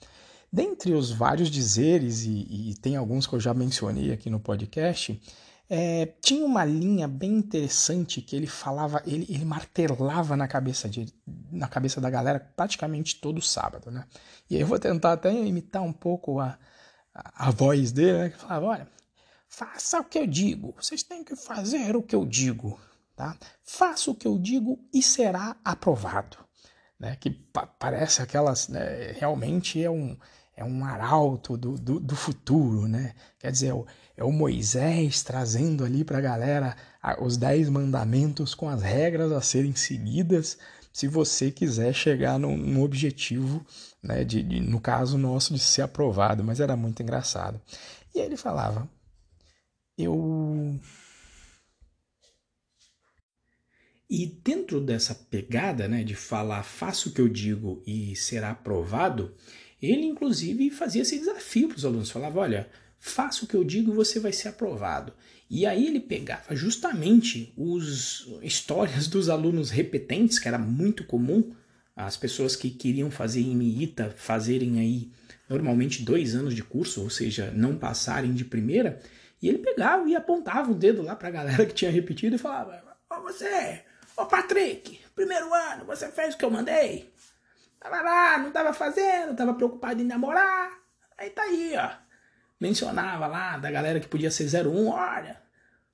Dentre 0.52 0.94
os 0.94 1.12
vários 1.12 1.52
dizeres, 1.52 2.24
e, 2.24 2.72
e 2.72 2.76
tem 2.82 2.96
alguns 2.96 3.28
que 3.28 3.36
eu 3.36 3.40
já 3.40 3.54
mencionei 3.54 4.12
aqui 4.12 4.30
no 4.30 4.40
podcast, 4.40 5.22
é, 5.70 6.08
tinha 6.20 6.44
uma 6.44 6.66
linha 6.66 7.08
bem 7.08 7.32
interessante 7.32 8.22
que 8.22 8.36
ele 8.36 8.48
falava, 8.48 9.04
ele, 9.06 9.28
ele 9.30 9.46
martelava 9.46 10.36
na 10.36 10.48
cabeça, 10.48 10.90
de, 10.90 11.14
na 11.52 11.68
cabeça 11.68 12.02
da 12.02 12.10
galera 12.10 12.40
praticamente 12.40 13.22
todo 13.22 13.40
sábado, 13.40 13.92
né? 13.92 14.06
E 14.50 14.56
aí 14.56 14.62
eu 14.62 14.68
vou 14.68 14.80
tentar 14.80 15.14
até 15.14 15.32
imitar 15.32 15.84
um 15.84 15.94
pouco 15.94 16.40
a, 16.40 16.58
a, 17.14 17.52
voz 17.52 17.92
dele, 17.92 18.18
né, 18.18 18.30
que 18.30 18.38
falava, 18.38 18.66
olha, 18.66 18.88
faça 19.48 20.00
o 20.00 20.04
que 20.04 20.18
eu 20.18 20.26
digo, 20.26 20.74
vocês 20.76 21.04
têm 21.04 21.24
que 21.24 21.36
fazer 21.36 21.96
o 21.96 22.02
que 22.02 22.16
eu 22.16 22.26
digo, 22.26 22.80
tá? 23.16 23.38
Faça 23.64 24.10
o 24.10 24.16
que 24.16 24.28
eu 24.28 24.40
digo 24.40 24.80
e 24.92 25.04
será 25.04 25.56
aprovado, 25.64 26.38
né? 27.00 27.16
Que 27.18 27.30
pa 27.30 27.68
parece 27.68 28.24
aquelas, 28.24 28.70
né, 28.70 29.12
realmente 29.12 29.84
é 29.84 29.90
um, 29.90 30.18
é 30.60 30.64
um 30.66 30.84
arauto 30.84 31.56
do, 31.56 31.76
do, 31.76 32.02
do 32.02 32.16
futuro, 32.18 32.86
né? 32.86 33.16
Quer 33.40 33.50
dizer, 33.50 33.68
é 33.68 33.74
o, 33.74 33.86
é 34.18 34.24
o 34.26 34.32
Moisés 34.32 35.24
trazendo 35.24 35.86
ali 35.86 36.04
para 36.04 36.18
a 36.18 36.22
galera 36.22 36.76
os 37.22 37.38
dez 37.38 37.70
mandamentos 37.70 38.54
com 38.54 38.68
as 38.68 38.82
regras 38.82 39.32
a 39.32 39.42
serem 39.42 39.74
seguidas 39.74 40.58
se 40.92 41.08
você 41.08 41.50
quiser 41.50 41.94
chegar 41.94 42.38
num, 42.38 42.58
num 42.58 42.84
objetivo, 42.84 43.66
né, 44.04 44.26
de, 44.26 44.44
de, 44.44 44.60
no 44.60 44.82
caso 44.82 45.18
nosso, 45.18 45.54
de 45.54 45.60
ser 45.60 45.84
aprovado, 45.84 46.44
mas 46.44 46.60
era 46.60 46.76
muito 46.76 47.02
engraçado. 47.02 47.62
E 48.14 48.20
aí 48.20 48.26
ele 48.26 48.36
falava: 48.36 48.90
Eu. 49.98 50.78
E 54.10 54.26
dentro 54.26 54.82
dessa 54.82 55.16
pegada 55.16 55.88
né, 55.88 56.04
de 56.04 56.16
falar 56.16 56.64
faça 56.64 57.08
o 57.08 57.14
que 57.14 57.22
eu 57.22 57.30
digo 57.30 57.82
e 57.86 58.14
será 58.16 58.52
aprovado, 58.52 59.34
ele 59.82 60.06
inclusive 60.06 60.70
fazia 60.70 61.02
esse 61.02 61.18
desafio 61.18 61.70
para 61.70 61.78
os 61.78 61.86
alunos: 61.86 62.12
falava, 62.12 62.40
olha, 62.40 62.70
faça 63.00 63.46
o 63.46 63.48
que 63.48 63.56
eu 63.56 63.64
digo 63.64 63.92
e 63.92 63.96
você 63.96 64.20
vai 64.20 64.34
ser 64.34 64.50
aprovado. 64.50 65.14
E 65.50 65.66
aí 65.66 65.88
ele 65.88 66.00
pegava 66.00 66.56
justamente 66.56 67.52
os 67.58 68.28
histórias 68.44 69.08
dos 69.08 69.30
alunos 69.30 69.72
repetentes, 69.72 70.38
que 70.38 70.48
era 70.48 70.60
muito 70.60 71.04
comum, 71.04 71.52
as 71.96 72.16
pessoas 72.16 72.56
que 72.56 72.70
queriam 72.70 73.10
fazer 73.10 73.42
IMITA 73.42 74.14
fazerem 74.16 74.80
aí 74.80 75.12
normalmente 75.50 76.04
dois 76.04 76.36
anos 76.36 76.54
de 76.54 76.64
curso, 76.64 77.02
ou 77.02 77.10
seja, 77.10 77.52
não 77.52 77.76
passarem 77.76 78.34
de 78.34 78.46
primeira, 78.46 79.02
e 79.42 79.50
ele 79.50 79.58
pegava 79.58 80.08
e 80.08 80.16
apontava 80.16 80.72
o 80.72 80.76
dedo 80.76 81.02
lá 81.02 81.16
para 81.16 81.30
a 81.30 81.32
galera 81.32 81.66
que 81.66 81.74
tinha 81.74 81.90
repetido 81.90 82.36
e 82.36 82.40
falava: 82.40 82.84
Ó 83.10 83.18
oh, 83.18 83.22
você, 83.24 83.82
ô 84.16 84.22
oh, 84.22 84.26
Patrick, 84.26 85.00
primeiro 85.16 85.52
ano, 85.54 85.86
você 85.86 86.10
fez 86.10 86.36
o 86.36 86.38
que 86.38 86.46
eu 86.46 86.52
mandei? 86.52 87.12
Tava 87.80 88.02
lá, 88.02 88.38
não 88.40 88.52
tava 88.52 88.74
fazendo, 88.74 89.36
tava 89.36 89.54
preocupado 89.54 90.02
em 90.02 90.06
namorar. 90.06 90.72
Aí 91.18 91.30
tá 91.30 91.44
aí, 91.44 91.76
ó 91.78 92.10
mencionava 92.60 93.26
lá 93.26 93.58
da 93.58 93.72
galera 93.72 94.00
que 94.00 94.08
podia 94.08 94.30
ser 94.30 94.68
01, 94.68 94.88
olha, 94.90 95.42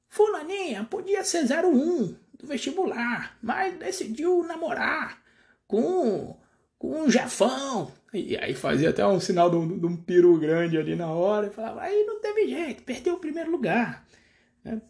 fulaninha 0.10 0.84
podia 0.84 1.24
ser 1.24 1.44
01 1.44 2.15
do 2.34 2.48
vestibular, 2.48 3.38
mas 3.42 3.77
decidiu 3.77 4.44
namorar 4.44 5.22
com, 5.68 6.38
com 6.77 7.04
um 7.04 7.10
jefão. 7.10 7.92
E 8.13 8.36
aí 8.38 8.56
fazia 8.56 8.89
até 8.89 9.06
um 9.06 9.20
sinal 9.20 9.50
de 9.50 9.58
um, 9.58 9.77
de 9.77 10.25
um 10.25 10.39
grande 10.39 10.77
ali 10.77 10.96
na 10.96 11.10
hora, 11.10 11.48
e 11.48 11.51
falava, 11.51 11.82
aí 11.82 12.04
não 12.06 12.20
teve 12.20 12.48
jeito, 12.48 12.84
perdeu 12.84 13.15
o 13.15 13.20
primeiro 13.20 13.51
lugar. 13.51 14.06
Né? 14.63 14.82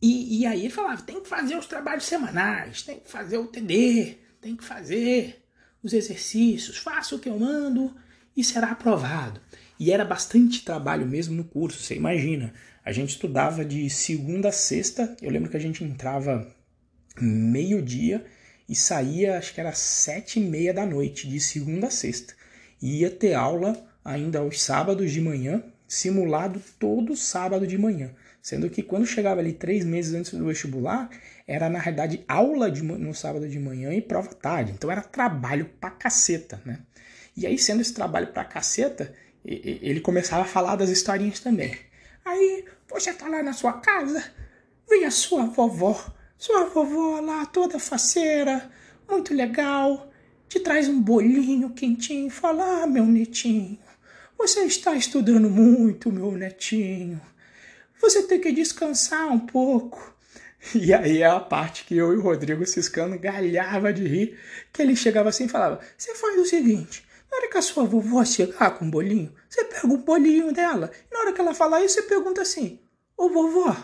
E, 0.00 0.40
e 0.40 0.46
aí 0.46 0.60
ele 0.60 0.70
falava, 0.70 1.02
tem 1.02 1.20
que 1.20 1.28
fazer 1.28 1.56
os 1.56 1.66
trabalhos 1.66 2.04
semanais, 2.04 2.82
tem 2.82 3.00
que 3.00 3.10
fazer 3.10 3.38
o 3.38 3.46
TD, 3.46 4.18
tem 4.40 4.54
que 4.54 4.64
fazer 4.64 5.43
os 5.84 5.92
exercícios, 5.92 6.78
faça 6.78 7.14
o 7.14 7.18
que 7.18 7.28
eu 7.28 7.38
mando 7.38 7.94
e 8.34 8.42
será 8.42 8.70
aprovado. 8.70 9.40
E 9.78 9.92
era 9.92 10.04
bastante 10.04 10.64
trabalho 10.64 11.06
mesmo 11.06 11.34
no 11.34 11.44
curso, 11.44 11.82
você 11.82 11.94
imagina. 11.94 12.54
A 12.82 12.90
gente 12.90 13.10
estudava 13.10 13.64
de 13.64 13.88
segunda 13.90 14.48
a 14.48 14.52
sexta, 14.52 15.14
eu 15.20 15.30
lembro 15.30 15.50
que 15.50 15.56
a 15.56 15.60
gente 15.60 15.84
entrava 15.84 16.46
meio-dia 17.20 18.24
e 18.68 18.74
saía, 18.74 19.38
acho 19.38 19.52
que 19.52 19.60
era 19.60 19.72
sete 19.72 20.40
e 20.40 20.42
meia 20.42 20.72
da 20.72 20.86
noite, 20.86 21.28
de 21.28 21.38
segunda 21.38 21.88
a 21.88 21.90
sexta. 21.90 22.34
E 22.80 23.00
ia 23.00 23.10
ter 23.10 23.34
aula 23.34 23.86
ainda 24.04 24.38
aos 24.38 24.62
sábados 24.62 25.12
de 25.12 25.20
manhã, 25.20 25.62
simulado 25.94 26.60
todo 26.78 27.16
sábado 27.16 27.66
de 27.66 27.78
manhã. 27.78 28.10
Sendo 28.42 28.68
que 28.68 28.82
quando 28.82 29.06
chegava 29.06 29.40
ali 29.40 29.52
três 29.52 29.84
meses 29.84 30.14
antes 30.14 30.34
do 30.34 30.46
vestibular, 30.46 31.08
era 31.46 31.68
na 31.70 31.78
realidade 31.78 32.24
aula 32.28 32.70
de, 32.70 32.82
no 32.82 33.14
sábado 33.14 33.48
de 33.48 33.58
manhã 33.58 33.92
e 33.94 34.02
prova 34.02 34.34
tarde. 34.34 34.72
Então 34.72 34.90
era 34.90 35.00
trabalho 35.00 35.70
pra 35.80 35.90
caceta, 35.90 36.60
né? 36.64 36.80
E 37.36 37.46
aí, 37.46 37.58
sendo 37.58 37.80
esse 37.80 37.94
trabalho 37.94 38.28
pra 38.28 38.44
caceta, 38.44 39.12
ele 39.44 40.00
começava 40.00 40.42
a 40.42 40.46
falar 40.46 40.76
das 40.76 40.90
historinhas 40.90 41.40
também. 41.40 41.76
Aí 42.24 42.64
você 42.88 43.12
tá 43.12 43.28
lá 43.28 43.42
na 43.42 43.52
sua 43.52 43.74
casa, 43.74 44.24
vem 44.88 45.04
a 45.04 45.10
sua 45.10 45.46
vovó, 45.46 46.12
sua 46.38 46.64
vovó 46.66 47.20
lá 47.20 47.44
toda 47.46 47.78
faceira, 47.78 48.70
muito 49.08 49.34
legal, 49.34 50.10
te 50.48 50.60
traz 50.60 50.88
um 50.88 51.00
bolinho 51.00 51.70
quentinho 51.70 52.30
fala: 52.30 52.82
Ah, 52.82 52.86
meu 52.86 53.04
netinho, 53.04 53.78
você 54.38 54.60
está 54.60 54.94
estudando 54.94 55.48
muito, 55.48 56.12
meu 56.12 56.32
netinho. 56.32 57.20
Você 58.00 58.22
tem 58.24 58.40
que 58.40 58.52
descansar 58.52 59.32
um 59.32 59.38
pouco. 59.38 60.14
E 60.74 60.94
aí 60.94 61.22
é 61.22 61.26
a 61.26 61.40
parte 61.40 61.84
que 61.84 61.96
eu 61.96 62.12
e 62.14 62.16
o 62.16 62.22
Rodrigo 62.22 62.64
Ciscano 62.66 63.18
galhava 63.18 63.92
de 63.92 64.06
rir, 64.06 64.38
que 64.72 64.80
ele 64.80 64.96
chegava 64.96 65.28
assim 65.28 65.44
e 65.44 65.48
falava: 65.48 65.80
Você 65.96 66.14
faz 66.14 66.38
o 66.38 66.46
seguinte, 66.46 67.04
na 67.30 67.36
hora 67.36 67.48
que 67.48 67.58
a 67.58 67.62
sua 67.62 67.84
vovó 67.84 68.24
chegar 68.24 68.70
com 68.72 68.84
um 68.84 68.90
bolinho, 68.90 69.34
você 69.48 69.64
pega 69.64 69.86
o 69.86 69.98
bolinho 69.98 70.52
dela. 70.52 70.90
E 71.10 71.14
na 71.14 71.20
hora 71.20 71.32
que 71.32 71.40
ela 71.40 71.54
falar 71.54 71.82
isso, 71.82 71.96
você 71.96 72.02
pergunta 72.02 72.42
assim: 72.42 72.80
Ô 73.16 73.28
vovó, 73.28 73.76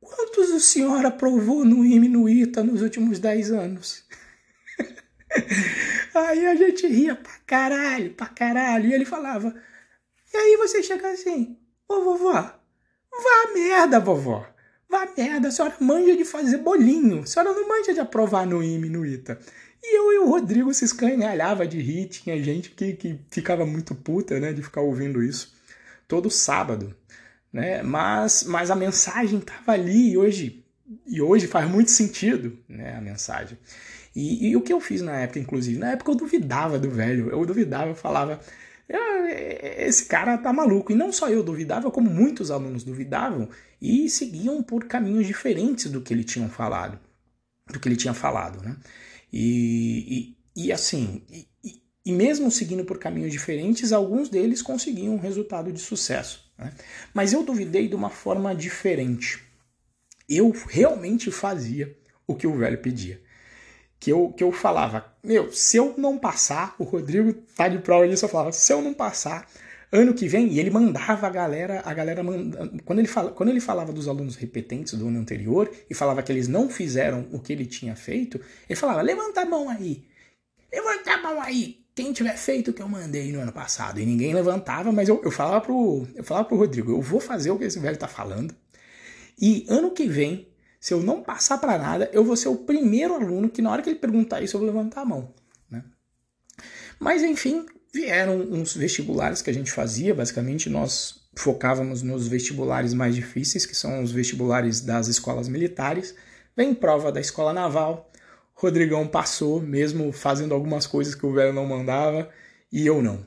quantos 0.00 0.50
o 0.50 0.60
senhor 0.60 1.04
aprovou 1.04 1.64
no 1.64 2.28
ITA 2.28 2.62
nos 2.62 2.80
últimos 2.82 3.18
10 3.18 3.50
anos? 3.50 4.04
aí 6.14 6.46
a 6.46 6.54
gente 6.54 6.86
ria 6.86 7.16
pra 7.16 7.32
caralho, 7.46 8.14
pra 8.14 8.26
caralho. 8.26 8.88
E 8.88 8.94
ele 8.94 9.04
falava: 9.04 9.54
E 10.34 10.36
aí 10.36 10.56
você 10.56 10.82
chega 10.82 11.08
assim: 11.12 11.56
Ô 11.88 12.02
vovó, 12.02 12.32
vá 12.32 13.52
merda, 13.54 14.00
vovó. 14.00 14.44
Vá 14.90 15.08
merda, 15.16 15.48
a 15.48 15.50
senhora 15.50 15.76
manja 15.80 16.16
de 16.16 16.24
fazer 16.24 16.58
bolinho. 16.58 17.20
A 17.20 17.26
senhora 17.26 17.52
não 17.52 17.68
manja 17.68 17.94
de 17.94 18.00
aprovar 18.00 18.44
no 18.44 18.62
IME 18.62 18.88
no 18.88 19.06
ITA. 19.06 19.38
E 19.80 19.96
eu 19.96 20.12
e 20.12 20.18
o 20.18 20.28
Rodrigo 20.28 20.72
se 20.74 20.84
escanhalhava 20.84 21.66
de 21.66 21.80
rir, 21.80 22.08
tinha 22.08 22.42
gente 22.42 22.70
que, 22.70 22.94
que 22.94 23.18
ficava 23.30 23.64
muito 23.64 23.94
puta, 23.94 24.40
né, 24.40 24.52
de 24.52 24.62
ficar 24.62 24.80
ouvindo 24.80 25.22
isso 25.22 25.54
todo 26.08 26.30
sábado, 26.30 26.94
né? 27.52 27.82
Mas, 27.82 28.44
mas 28.44 28.70
a 28.70 28.76
mensagem 28.76 29.38
estava 29.38 29.72
ali 29.72 30.12
e 30.12 30.16
hoje, 30.18 30.64
e 31.06 31.20
hoje 31.20 31.46
faz 31.46 31.70
muito 31.70 31.90
sentido, 31.90 32.58
né, 32.68 32.96
a 32.96 33.00
mensagem. 33.00 33.58
E, 34.16 34.48
e, 34.48 34.56
o 34.56 34.62
que 34.62 34.72
eu 34.72 34.80
fiz 34.80 35.02
na 35.02 35.16
época, 35.20 35.38
inclusive, 35.38 35.78
na 35.78 35.92
época 35.92 36.12
eu 36.12 36.14
duvidava 36.14 36.78
do 36.78 36.88
velho, 36.88 37.30
eu 37.30 37.44
duvidava, 37.44 37.90
eu 37.90 37.96
falava, 37.96 38.40
esse 38.88 40.06
cara 40.06 40.36
tá 40.38 40.52
maluco. 40.52 40.92
E 40.92 40.94
não 40.94 41.12
só 41.12 41.28
eu 41.28 41.42
duvidava, 41.42 41.90
como 41.90 42.10
muitos 42.10 42.50
alunos 42.50 42.84
duvidavam 42.84 43.48
e 43.80 44.08
seguiam 44.08 44.62
por 44.62 44.84
caminhos 44.84 45.26
diferentes 45.26 45.90
do 45.90 46.00
que 46.00 46.12
ele 46.12 46.24
tinha 46.24 46.48
falado, 46.48 46.98
do 47.70 47.80
que 47.80 47.88
ele 47.88 47.96
tinha 47.96 48.14
falado, 48.14 48.62
né? 48.62 48.76
E, 49.32 50.36
e, 50.56 50.64
e 50.66 50.72
assim, 50.72 51.22
e, 51.30 51.48
e, 52.04 52.12
mesmo 52.12 52.50
seguindo 52.50 52.84
por 52.84 52.98
caminhos 52.98 53.32
diferentes, 53.32 53.92
alguns 53.92 54.28
deles 54.28 54.62
conseguiam 54.62 55.14
um 55.14 55.18
resultado 55.18 55.72
de 55.72 55.80
sucesso. 55.80 56.52
Né? 56.56 56.72
Mas 57.12 57.32
eu 57.32 57.42
duvidei 57.42 57.88
de 57.88 57.96
uma 57.96 58.10
forma 58.10 58.54
diferente. 58.54 59.42
Eu 60.28 60.50
realmente 60.68 61.30
fazia 61.30 61.96
o 62.26 62.34
que 62.34 62.46
o 62.46 62.56
velho 62.56 62.78
pedia. 62.78 63.20
Que 64.04 64.10
eu, 64.10 64.34
que 64.36 64.44
eu 64.44 64.52
falava, 64.52 65.06
meu, 65.22 65.50
se 65.50 65.78
eu 65.78 65.94
não 65.96 66.18
passar, 66.18 66.74
o 66.78 66.84
Rodrigo 66.84 67.32
tá 67.56 67.68
de 67.68 67.78
prova 67.78 68.06
disso, 68.06 68.26
eu 68.26 68.28
falava, 68.28 68.52
se 68.52 68.70
eu 68.70 68.82
não 68.82 68.92
passar, 68.92 69.48
ano 69.90 70.12
que 70.12 70.28
vem, 70.28 70.48
e 70.48 70.60
ele 70.60 70.68
mandava 70.68 71.26
a 71.26 71.30
galera, 71.30 71.80
a 71.86 71.94
galera 71.94 72.22
manda, 72.22 72.70
quando, 72.84 72.98
ele 72.98 73.08
fala, 73.08 73.30
quando 73.30 73.48
ele 73.48 73.60
falava 73.60 73.94
dos 73.94 74.06
alunos 74.06 74.36
repetentes 74.36 74.92
do 74.92 75.08
ano 75.08 75.18
anterior 75.18 75.72
e 75.88 75.94
falava 75.94 76.22
que 76.22 76.30
eles 76.30 76.48
não 76.48 76.68
fizeram 76.68 77.26
o 77.32 77.40
que 77.40 77.50
ele 77.50 77.64
tinha 77.64 77.96
feito, 77.96 78.38
ele 78.68 78.78
falava: 78.78 79.00
levanta 79.00 79.40
a 79.40 79.46
mão 79.46 79.70
aí, 79.70 80.04
levanta 80.70 81.14
a 81.14 81.22
mão 81.22 81.40
aí, 81.40 81.78
quem 81.94 82.12
tiver 82.12 82.36
feito 82.36 82.72
o 82.72 82.74
que 82.74 82.82
eu 82.82 82.88
mandei 82.88 83.32
no 83.32 83.40
ano 83.40 83.52
passado. 83.52 83.98
E 83.98 84.04
ninguém 84.04 84.34
levantava, 84.34 84.92
mas 84.92 85.08
eu, 85.08 85.18
eu 85.24 85.30
falava 85.30 85.62
pro 85.62 86.06
eu 86.14 86.24
falava 86.24 86.46
pro 86.46 86.58
Rodrigo: 86.58 86.92
eu 86.92 87.00
vou 87.00 87.20
fazer 87.20 87.50
o 87.50 87.58
que 87.58 87.64
esse 87.64 87.78
velho 87.78 87.96
tá 87.96 88.06
falando, 88.06 88.54
e 89.40 89.64
ano 89.66 89.92
que 89.92 90.06
vem, 90.06 90.46
se 90.84 90.92
eu 90.92 91.02
não 91.02 91.22
passar 91.22 91.56
para 91.56 91.78
nada, 91.78 92.10
eu 92.12 92.22
vou 92.22 92.36
ser 92.36 92.48
o 92.48 92.56
primeiro 92.56 93.14
aluno 93.14 93.48
que 93.48 93.62
na 93.62 93.70
hora 93.70 93.80
que 93.80 93.88
ele 93.88 93.98
perguntar 93.98 94.42
isso 94.42 94.54
eu 94.54 94.60
vou 94.60 94.68
levantar 94.68 95.00
a 95.00 95.04
mão. 95.06 95.32
Né? 95.70 95.82
Mas 97.00 97.22
enfim, 97.22 97.64
vieram 97.90 98.36
uns 98.36 98.76
vestibulares 98.76 99.40
que 99.40 99.48
a 99.48 99.52
gente 99.54 99.72
fazia, 99.72 100.14
basicamente 100.14 100.68
nós 100.68 101.26
focávamos 101.34 102.02
nos 102.02 102.28
vestibulares 102.28 102.92
mais 102.92 103.14
difíceis, 103.14 103.64
que 103.64 103.74
são 103.74 104.02
os 104.02 104.12
vestibulares 104.12 104.82
das 104.82 105.08
escolas 105.08 105.48
militares. 105.48 106.14
Vem 106.54 106.74
prova 106.74 107.10
da 107.10 107.18
escola 107.18 107.54
naval, 107.54 108.12
Rodrigão 108.52 109.08
passou, 109.08 109.62
mesmo 109.62 110.12
fazendo 110.12 110.52
algumas 110.52 110.86
coisas 110.86 111.14
que 111.14 111.24
o 111.24 111.32
velho 111.32 111.54
não 111.54 111.64
mandava, 111.64 112.28
e 112.70 112.86
eu 112.86 113.00
não. 113.00 113.24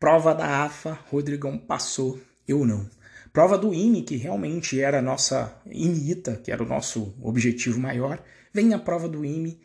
Prova 0.00 0.34
da 0.34 0.64
AFA, 0.64 0.98
Rodrigão 1.08 1.56
passou, 1.56 2.18
eu 2.48 2.66
não. 2.66 2.90
Prova 3.32 3.56
do 3.56 3.72
INE, 3.72 4.02
que 4.02 4.16
realmente 4.16 4.80
era 4.80 4.98
a 4.98 5.02
nossa 5.02 5.60
INITA, 5.66 6.36
que 6.36 6.50
era 6.50 6.62
o 6.62 6.66
nosso 6.66 7.14
objetivo 7.22 7.78
maior, 7.78 8.22
vem 8.52 8.74
a 8.74 8.78
prova 8.78 9.08
do 9.08 9.24
INE, 9.24 9.60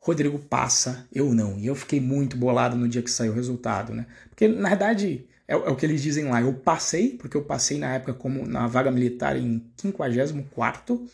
Rodrigo 0.00 0.38
passa, 0.38 1.06
eu 1.12 1.34
não. 1.34 1.58
E 1.58 1.66
eu 1.66 1.74
fiquei 1.74 2.00
muito 2.00 2.36
bolado 2.36 2.76
no 2.76 2.88
dia 2.88 3.02
que 3.02 3.10
saiu 3.10 3.32
o 3.32 3.34
resultado, 3.34 3.92
né? 3.92 4.06
Porque, 4.30 4.46
na 4.46 4.68
verdade, 4.68 5.26
é, 5.46 5.54
é, 5.54 5.56
o 5.56 5.74
que 5.74 5.84
eles 5.84 6.02
dizem 6.02 6.24
lá. 6.26 6.40
Eu 6.40 6.54
passei, 6.54 7.10
porque 7.10 7.36
eu 7.36 7.42
passei 7.42 7.78
na 7.78 7.94
época 7.94 8.14
como 8.14 8.46
na 8.46 8.66
vaga 8.66 8.90
militar 8.90 9.36
em 9.36 9.64
54 9.76 11.06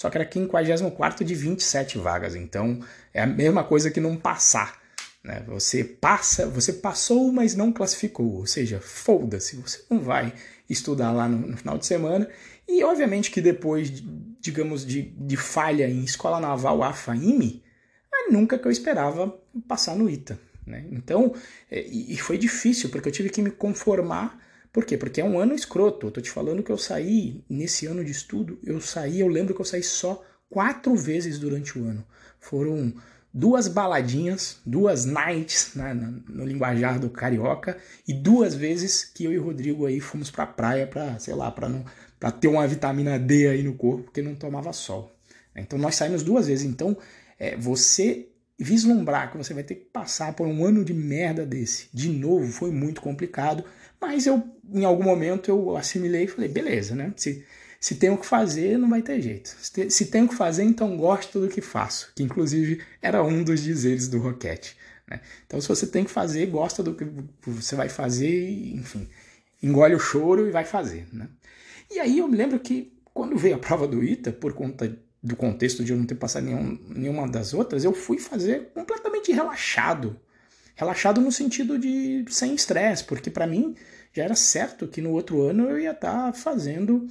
só 0.00 0.08
que 0.08 0.16
era 0.16 0.26
54 0.26 1.22
de 1.26 1.34
27 1.34 1.98
vagas. 1.98 2.34
Então, 2.34 2.80
é 3.12 3.20
a 3.20 3.26
mesma 3.26 3.62
coisa 3.62 3.90
que 3.90 4.00
não 4.00 4.16
passar. 4.16 4.79
Né? 5.22 5.42
Você 5.46 5.84
passa, 5.84 6.46
você 6.46 6.72
passou, 6.72 7.30
mas 7.32 7.54
não 7.54 7.72
classificou. 7.72 8.34
Ou 8.36 8.46
seja, 8.46 8.80
foda-se, 8.80 9.56
você 9.56 9.82
não 9.90 10.00
vai 10.00 10.32
estudar 10.68 11.12
lá 11.12 11.28
no, 11.28 11.48
no, 11.48 11.56
final 11.56 11.78
de 11.78 11.86
semana. 11.86 12.28
E 12.66 12.82
obviamente 12.84 13.30
que 13.30 13.40
depois, 13.40 14.02
digamos, 14.40 14.86
de, 14.86 15.02
de 15.02 15.36
falha 15.36 15.88
em 15.88 16.04
escola 16.04 16.40
naval 16.40 16.82
AFAIME, 16.82 17.62
mas 18.10 18.32
nunca 18.32 18.58
que 18.58 18.66
eu 18.66 18.72
esperava 18.72 19.38
passar 19.68 19.96
no 19.96 20.08
ITA. 20.08 20.38
Né? 20.66 20.86
Então, 20.92 21.34
é, 21.70 21.80
e 21.86 22.16
foi 22.18 22.38
difícil, 22.38 22.90
porque 22.90 23.08
eu 23.08 23.12
tive 23.12 23.30
que 23.30 23.42
me 23.42 23.50
conformar 23.50 24.38
Por 24.72 24.84
quê? 24.84 24.96
Porque 24.96 25.20
é 25.20 25.24
um 25.24 25.38
ano 25.38 25.54
escroto. 25.54 26.06
Eu 26.06 26.10
tô 26.12 26.20
te 26.20 26.30
falando 26.30 26.62
que 26.62 26.70
eu 26.70 26.78
saí, 26.78 27.44
nesse 27.48 27.86
ano 27.86 28.04
de 28.04 28.12
estudo, 28.12 28.58
eu 28.62 28.80
saí, 28.80 29.20
eu 29.20 29.28
lembro 29.28 29.54
que 29.54 29.60
eu 29.60 29.64
saí 29.64 29.82
só 29.82 30.24
quatro 30.48 30.94
vezes 30.94 31.38
durante 31.38 31.78
o 31.78 31.84
ano. 31.84 32.06
Foram 32.38 32.94
duas 33.32 33.68
baladinhas, 33.68 34.58
duas 34.66 35.04
nights 35.04 35.72
né, 35.74 35.94
no 36.28 36.44
linguajar 36.44 36.98
do 36.98 37.08
carioca 37.08 37.76
e 38.06 38.12
duas 38.12 38.54
vezes 38.54 39.04
que 39.04 39.24
eu 39.24 39.32
e 39.32 39.38
o 39.38 39.44
Rodrigo 39.44 39.86
aí 39.86 40.00
fomos 40.00 40.30
pra 40.30 40.46
praia 40.46 40.86
pra, 40.86 41.18
sei 41.18 41.34
lá, 41.34 41.50
pra, 41.50 41.68
não, 41.68 41.84
pra 42.18 42.30
ter 42.30 42.48
uma 42.48 42.66
vitamina 42.66 43.18
D 43.18 43.48
aí 43.48 43.62
no 43.62 43.74
corpo, 43.74 44.04
porque 44.04 44.22
não 44.22 44.34
tomava 44.34 44.72
sol. 44.72 45.12
Então 45.54 45.78
nós 45.78 45.94
saímos 45.94 46.22
duas 46.22 46.46
vezes. 46.46 46.64
Então 46.64 46.96
é, 47.38 47.56
você 47.56 48.26
vislumbrar 48.58 49.30
que 49.30 49.38
você 49.38 49.54
vai 49.54 49.62
ter 49.62 49.76
que 49.76 49.86
passar 49.86 50.34
por 50.34 50.46
um 50.46 50.64
ano 50.66 50.84
de 50.84 50.92
merda 50.92 51.46
desse, 51.46 51.88
de 51.94 52.10
novo, 52.10 52.52
foi 52.52 52.70
muito 52.70 53.00
complicado, 53.00 53.64
mas 53.98 54.26
eu, 54.26 54.42
em 54.70 54.84
algum 54.84 55.04
momento, 55.04 55.50
eu 55.50 55.76
assimilei 55.78 56.24
e 56.24 56.28
falei, 56.28 56.48
beleza, 56.48 56.94
né? 56.94 57.10
Se, 57.16 57.44
se 57.80 57.94
tenho 57.94 58.18
que 58.18 58.26
fazer, 58.26 58.76
não 58.76 58.90
vai 58.90 59.00
ter 59.00 59.22
jeito. 59.22 59.56
Se, 59.88 60.04
tenho 60.04 60.28
que 60.28 60.34
fazer, 60.34 60.64
então 60.64 60.98
gosto 60.98 61.40
do 61.40 61.48
que 61.48 61.62
faço, 61.62 62.12
que 62.14 62.22
inclusive 62.22 62.82
era 63.00 63.22
um 63.24 63.42
dos 63.42 63.62
dizeres 63.62 64.06
do 64.06 64.18
Roquete. 64.18 64.76
Né? 65.08 65.20
Então, 65.46 65.58
se 65.62 65.66
você 65.66 65.86
tem 65.86 66.04
que 66.04 66.10
fazer, 66.10 66.44
gosta 66.46 66.82
do 66.82 66.94
que 66.94 67.06
você 67.40 67.74
vai 67.74 67.88
fazer, 67.88 68.50
enfim, 68.74 69.08
engole 69.62 69.94
o 69.94 69.98
choro 69.98 70.46
e 70.46 70.50
vai 70.50 70.66
fazer. 70.66 71.08
Né? 71.10 71.26
E 71.90 71.98
aí 71.98 72.18
eu 72.18 72.28
me 72.28 72.36
lembro 72.36 72.60
que 72.60 72.92
quando 73.14 73.34
veio 73.36 73.56
a 73.56 73.58
prova 73.58 73.88
do 73.88 74.04
ITA, 74.04 74.30
por 74.30 74.52
conta 74.52 74.94
do 75.22 75.34
contexto 75.34 75.82
de 75.82 75.92
eu 75.92 75.98
não 75.98 76.04
ter 76.04 76.16
passado 76.16 76.44
nenhum, 76.44 76.78
nenhuma 76.86 77.26
das 77.26 77.54
outras, 77.54 77.82
eu 77.82 77.94
fui 77.94 78.18
fazer 78.18 78.70
completamente 78.74 79.32
relaxado. 79.32 80.20
Relaxado 80.74 81.20
no 81.20 81.32
sentido 81.32 81.78
de 81.78 82.26
sem 82.28 82.54
estresse, 82.54 83.04
porque 83.04 83.30
para 83.30 83.46
mim 83.46 83.74
já 84.12 84.24
era 84.24 84.34
certo 84.34 84.86
que 84.86 85.00
no 85.00 85.10
outro 85.12 85.42
ano 85.42 85.68
eu 85.68 85.78
ia 85.78 85.92
estar 85.92 86.26
tá 86.26 86.32
fazendo 86.32 87.08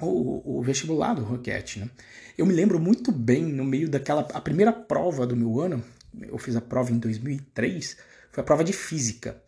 o, 0.00 0.58
o, 0.58 0.62
vestibular 0.62 1.14
do 1.14 1.22
Roquete. 1.22 1.80
Né? 1.80 1.90
Eu 2.36 2.46
me 2.46 2.52
lembro 2.52 2.80
muito 2.80 3.12
bem, 3.12 3.44
no 3.44 3.64
meio 3.64 3.88
daquela. 3.88 4.22
A 4.32 4.40
primeira 4.40 4.72
prova 4.72 5.26
do 5.26 5.36
meu 5.36 5.60
ano, 5.60 5.82
eu 6.20 6.38
fiz 6.38 6.56
a 6.56 6.60
prova 6.60 6.92
em 6.92 6.98
2003, 6.98 7.96
foi 8.30 8.40
a 8.42 8.44
prova 8.44 8.64
de 8.64 8.72
física. 8.72 9.40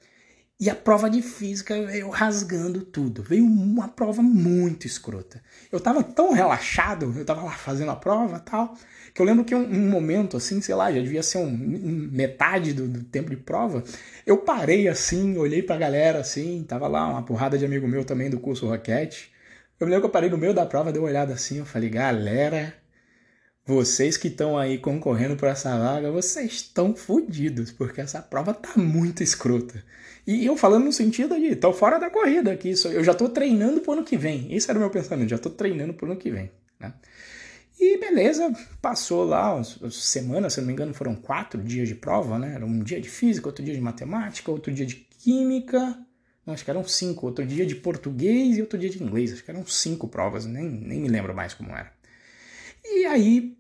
E 0.61 0.71
a 0.71 0.75
prova 0.75 1.11
de 1.11 1.21
física 1.21 1.75
veio 1.85 2.09
rasgando 2.09 2.81
tudo. 2.83 3.25
Veio 3.25 3.45
uma 3.45 3.89
prova 3.89 4.23
muito 4.23 4.87
escrota. 4.87 5.43
Eu 5.71 5.81
tava 5.81 6.03
tão 6.03 6.33
relaxado, 6.33 7.13
eu 7.17 7.25
tava 7.25 7.43
lá 7.43 7.51
fazendo 7.51 7.91
a 7.91 7.97
prova 7.97 8.39
tal, 8.39 8.77
que 9.13 9.21
eu 9.21 9.27
lembro 9.27 9.45
que 9.45 9.55
um, 9.55 9.65
um 9.65 9.91
momento, 9.91 10.37
assim, 10.37 10.61
sei 10.61 10.77
lá, 10.77 10.93
já 10.93 11.01
devia 11.01 11.25
ser 11.25 11.39
um, 11.39 11.49
um 11.49 12.09
metade 12.13 12.73
do, 12.73 12.87
do, 12.87 13.03
tempo 13.03 13.31
de 13.31 13.37
prova, 13.37 13.83
eu 14.25 14.39
parei 14.39 14.87
assim, 14.87 15.37
olhei 15.37 15.61
pra 15.61 15.77
galera 15.77 16.21
assim, 16.21 16.65
tava 16.67 16.87
lá 16.87 17.09
uma 17.09 17.23
porrada 17.25 17.59
de 17.59 17.65
amigo 17.65 17.89
meu 17.89 18.05
também 18.05 18.31
do 18.31 18.39
curso 18.39 18.69
Roquete. 18.69 19.34
Eu 19.79 19.87
me 19.87 19.91
lembro 19.91 20.03
que 20.03 20.07
eu 20.07 20.13
parei 20.13 20.31
no 20.31 20.39
meio 20.39 20.55
da 20.55 20.65
prova, 20.65 20.93
dei 20.93 21.01
uma 21.01 21.09
olhada 21.09 21.33
assim, 21.33 21.59
eu 21.59 21.67
falei, 21.67 21.91
galera, 21.91 22.75
vocês 23.67 24.17
que 24.17 24.29
estão 24.29 24.57
aí 24.57 24.79
concorrendo 24.79 25.37
por 25.37 25.49
essa 25.49 25.77
vaga, 25.77 26.11
vocês 26.11 26.53
estão 26.53 26.95
fodidos, 26.95 27.73
porque 27.73 28.01
essa 28.01 28.23
prova 28.23 28.55
tá 28.55 28.73
muito 28.77 29.23
escrota. 29.23 29.83
E 30.27 30.47
eu 30.47 30.57
falando 30.57 30.85
no 30.85 30.93
sentido 30.93 31.39
de, 31.39 31.57
tô 31.57 31.73
fora 31.73 31.99
da 31.99 32.09
corrida 32.09 32.53
aqui, 32.53 32.75
eu 32.93 33.03
já 33.03 33.15
tô 33.15 33.29
treinando 33.29 33.81
pro 33.81 33.93
ano 33.93 34.05
que 34.05 34.17
vem. 34.17 34.55
Esse 34.55 34.71
era 34.71 34.79
o 34.79 34.81
meu 34.81 34.91
pensamento, 34.91 35.31
já 35.31 35.39
tô 35.39 35.51
treinando 35.51 35.93
pro 35.93 36.07
ano 36.07 36.17
que 36.17 36.31
vem. 36.31 36.51
Né? 36.79 36.93
E 37.79 37.99
beleza, 37.99 38.53
passou 38.81 39.25
lá 39.25 39.59
as 39.59 39.79
semanas, 39.97 40.53
se 40.53 40.61
não 40.61 40.67
me 40.69 40.73
engano, 40.73 40.95
foram 40.95 41.15
quatro 41.17 41.61
dias 41.63 41.89
de 41.89 41.95
prova, 41.95 42.39
né? 42.39 42.55
Era 42.55 42.65
um 42.65 42.79
dia 42.79 43.01
de 43.01 43.09
física, 43.09 43.49
outro 43.49 43.65
dia 43.65 43.75
de 43.75 43.81
matemática, 43.81 44.51
outro 44.51 44.73
dia 44.73 44.87
de 44.87 44.95
química, 44.95 45.99
não, 46.47 46.53
acho 46.55 46.65
que 46.65 46.71
eram 46.71 46.85
cinco, 46.85 47.27
outro 47.27 47.47
dia 47.47 47.65
de 47.65 47.75
português 47.75 48.57
e 48.57 48.61
outro 48.61 48.79
dia 48.79 48.91
de 48.91 49.03
inglês, 49.03 49.33
acho 49.33 49.43
que 49.43 49.51
eram 49.51 49.67
cinco 49.67 50.09
provas, 50.09 50.45
nem, 50.45 50.65
nem 50.65 51.01
me 51.01 51.09
lembro 51.09 51.35
mais 51.35 51.55
como 51.55 51.71
era. 51.71 51.93
E 52.85 53.07
aí, 53.07 53.57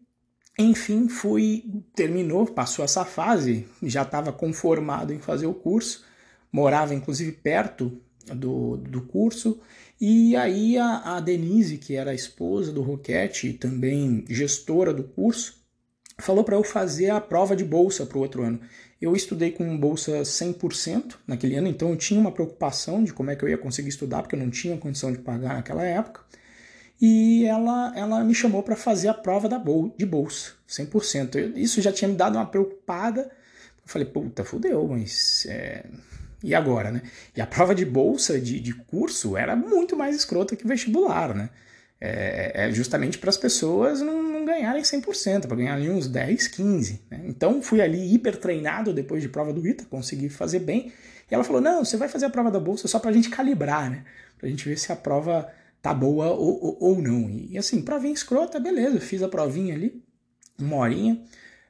enfim, 0.59 1.09
fui, 1.09 1.65
terminou, 1.95 2.47
passou 2.47 2.85
essa 2.85 3.05
fase, 3.05 3.67
já 3.83 4.03
estava 4.03 4.33
conformado 4.33 5.13
em 5.13 5.19
fazer 5.19 5.47
o 5.47 5.55
curso, 5.55 6.05
morava 6.53 6.95
inclusive 6.95 7.33
perto 7.33 8.01
do, 8.27 8.77
do 8.77 9.03
curso, 9.03 9.61
e 10.01 10.37
aí 10.37 10.77
a, 10.77 11.17
a 11.17 11.21
Denise, 11.21 11.79
que 11.79 11.95
era 11.95 12.11
a 12.11 12.15
esposa 12.15 12.71
do 12.71 12.83
Roquete 12.83 13.49
e 13.49 13.53
também 13.55 14.25
gestora 14.29 14.93
do 14.93 15.05
curso, 15.05 15.65
falou 16.19 16.45
para 16.45 16.57
eu 16.57 16.65
fazer 16.65 17.11
a 17.11 17.21
prova 17.21 17.57
de 17.57 17.65
bolsa 17.65 18.05
para 18.07 18.19
o 18.19 18.21
outro 18.21 18.43
ano. 18.43 18.61
Eu 19.05 19.15
estudei 19.15 19.51
com 19.51 19.77
bolsa 19.77 20.23
100% 20.23 21.17
naquele 21.27 21.57
ano, 21.57 21.69
então 21.69 21.91
eu 21.91 21.97
tinha 21.97 22.19
uma 22.19 22.33
preocupação 22.33 23.05
de 23.05 23.13
como 23.13 23.31
é 23.31 23.37
que 23.37 23.45
eu 23.45 23.49
ia 23.51 23.59
conseguir 23.59 23.91
estudar, 23.91 24.23
porque 24.23 24.35
eu 24.35 24.41
não 24.41 24.49
tinha 24.49 24.79
condição 24.79 25.13
de 25.13 25.19
pagar 25.19 25.57
naquela 25.57 25.85
época 25.85 26.23
e 26.99 27.45
ela, 27.45 27.93
ela 27.95 28.25
me 28.25 28.35
chamou 28.35 28.63
para 28.63 28.75
fazer 28.75 29.09
a 29.09 29.15
prova 29.15 29.47
da 29.47 29.59
bol 29.59 29.95
de 29.99 30.07
bolsa, 30.07 30.53
100%. 30.67 31.35
Eu, 31.35 31.59
isso 31.59 31.83
já 31.83 31.93
tinha 31.93 32.09
me 32.09 32.17
dado 32.17 32.37
uma 32.37 32.47
preocupada. 32.47 33.23
Eu 33.23 33.85
falei, 33.85 34.09
puta, 34.09 34.43
fudeu, 34.43 34.89
mas. 34.89 35.45
É... 35.51 35.85
E 36.43 36.55
agora, 36.55 36.91
né? 36.91 37.03
E 37.37 37.43
a 37.43 37.47
prova 37.47 37.75
de 37.75 37.85
bolsa 37.85 38.41
de, 38.41 38.59
de 38.59 38.73
curso 38.73 39.37
era 39.37 39.55
muito 39.55 39.95
mais 39.97 40.17
escrota 40.17 40.57
que 40.57 40.67
vestibular, 40.67 41.35
né? 41.35 41.51
É, 42.07 42.67
é 42.67 42.71
justamente 42.71 43.17
para 43.17 43.31
as 43.31 43.39
pessoas 43.39 44.03
não, 44.03 44.23
não 44.23 44.45
ganharem 44.45 44.83
100%, 44.83 45.47
para 45.47 45.57
ganhar 45.57 45.75
ali 45.75 45.89
uns 45.89 46.07
10, 46.07 46.49
15. 46.49 47.01
Né? 47.11 47.23
Então 47.25 47.63
fui 47.63 47.81
ali 47.81 48.15
hiper 48.15 48.37
treinado 48.37 48.93
depois 48.93 49.23
de 49.23 49.29
prova 49.31 49.55
do 49.55 49.67
ITA, 49.67 49.87
consegui 49.87 50.29
fazer 50.29 50.59
bem. 50.59 50.93
E 51.31 51.35
ela 51.35 51.43
falou: 51.43 51.63
não, 51.63 51.83
você 51.83 51.97
vai 51.97 52.09
fazer 52.09 52.27
a 52.27 52.31
prova 52.31 52.51
da 52.51 52.61
bolsa 52.61 52.87
só 52.87 52.99
para 52.99 53.09
a 53.09 53.13
gente 53.13 53.31
calibrar, 53.31 53.91
né? 53.91 54.05
Para 54.37 54.47
a 54.47 54.51
gente 54.51 54.69
ver 54.69 54.79
se 54.79 54.93
a 54.93 54.97
prova 54.97 55.51
tá 55.81 55.95
boa 55.95 56.27
ou, 56.33 56.63
ou, 56.63 56.77
ou 56.79 57.03
não. 57.03 57.31
E 57.31 57.57
assim, 57.57 57.81
provinha 57.81 58.13
escrota, 58.13 58.61
beleza, 58.61 59.01
fiz 59.01 59.23
a 59.23 59.29
provinha 59.29 59.75
ali, 59.75 60.05
uma 60.59 60.77
horinha, 60.77 61.23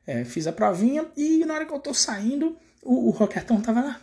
é, 0.04 0.24
fiz 0.24 0.48
a 0.48 0.52
provinha 0.52 1.06
e 1.16 1.44
na 1.44 1.54
hora 1.54 1.64
que 1.64 1.72
eu 1.72 1.78
tô 1.78 1.94
saindo, 1.94 2.56
o, 2.82 3.06
o 3.06 3.10
Roquetão 3.10 3.60
tava 3.60 3.80
lá. 3.82 4.00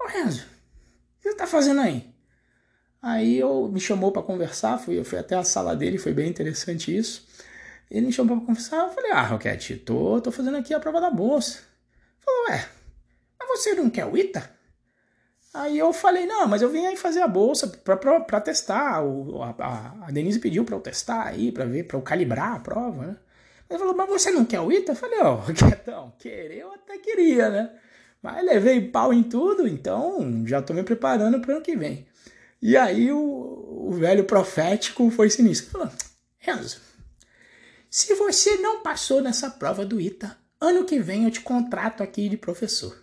Ô 0.00 0.06
Renzo, 0.06 0.42
o 0.42 1.22
que 1.22 1.30
você 1.30 1.36
tá 1.36 1.48
fazendo 1.48 1.80
aí? 1.80 2.13
Aí 3.04 3.38
eu 3.38 3.68
me 3.68 3.78
chamou 3.78 4.10
para 4.10 4.22
conversar, 4.22 4.78
fui, 4.78 4.98
eu 4.98 5.04
fui 5.04 5.18
até 5.18 5.36
a 5.36 5.44
sala 5.44 5.76
dele, 5.76 5.98
foi 5.98 6.14
bem 6.14 6.26
interessante 6.26 6.96
isso. 6.96 7.28
Ele 7.90 8.06
me 8.06 8.12
chamou 8.12 8.38
para 8.38 8.46
conversar, 8.46 8.78
eu 8.78 8.94
falei, 8.94 9.10
ah, 9.10 9.22
Roquete, 9.22 9.76
tô, 9.76 10.22
tô 10.22 10.32
fazendo 10.32 10.56
aqui 10.56 10.72
a 10.72 10.80
prova 10.80 11.02
da 11.02 11.10
bolsa. 11.10 11.58
Falou, 12.24 12.46
ué, 12.48 12.66
mas 13.38 13.48
você 13.50 13.74
não 13.74 13.90
quer 13.90 14.06
o 14.06 14.16
ITA? 14.16 14.50
Aí 15.52 15.78
eu 15.78 15.92
falei, 15.92 16.24
não, 16.24 16.48
mas 16.48 16.62
eu 16.62 16.70
vim 16.70 16.86
aí 16.86 16.96
fazer 16.96 17.20
a 17.20 17.28
bolsa 17.28 17.68
para 17.68 18.40
testar. 18.40 19.04
O, 19.04 19.42
a, 19.42 19.50
a, 20.06 20.10
Denise 20.10 20.38
pediu 20.38 20.64
para 20.64 20.74
eu 20.74 20.80
testar 20.80 21.26
aí, 21.26 21.52
para 21.52 21.66
ver, 21.66 21.84
para 21.84 21.98
eu 21.98 22.02
calibrar 22.02 22.54
a 22.54 22.60
prova, 22.60 23.06
né? 23.06 23.16
Ele 23.68 23.78
falou, 23.78 23.94
mas 23.94 24.08
você 24.08 24.30
não 24.30 24.46
quer 24.46 24.60
o 24.60 24.72
ITA? 24.72 24.92
Eu 24.92 24.96
falei, 24.96 25.20
ó, 25.20 25.44
oh, 25.46 25.52
Quietão, 25.52 26.14
querer 26.18 26.60
eu 26.60 26.72
até 26.72 26.96
queria, 26.96 27.50
né? 27.50 27.70
Mas 28.22 28.42
levei 28.42 28.80
pau 28.80 29.12
em 29.12 29.22
tudo, 29.22 29.68
então 29.68 30.42
já 30.46 30.62
tô 30.62 30.72
me 30.72 30.82
preparando 30.82 31.38
para 31.38 31.50
o 31.50 31.56
ano 31.56 31.62
que 31.62 31.76
vem. 31.76 32.06
E 32.64 32.78
aí 32.78 33.12
o, 33.12 33.18
o 33.18 33.90
velho 33.92 34.24
profético 34.24 35.10
foi 35.10 35.28
sinistro. 35.28 35.70
Falou, 35.70 35.90
Renzo, 36.38 36.80
se 37.90 38.14
você 38.14 38.56
não 38.56 38.82
passou 38.82 39.20
nessa 39.20 39.50
prova 39.50 39.84
do 39.84 40.00
ITA, 40.00 40.34
ano 40.58 40.86
que 40.86 40.98
vem 40.98 41.24
eu 41.24 41.30
te 41.30 41.42
contrato 41.42 42.02
aqui 42.02 42.26
de 42.26 42.38
professor. 42.38 42.96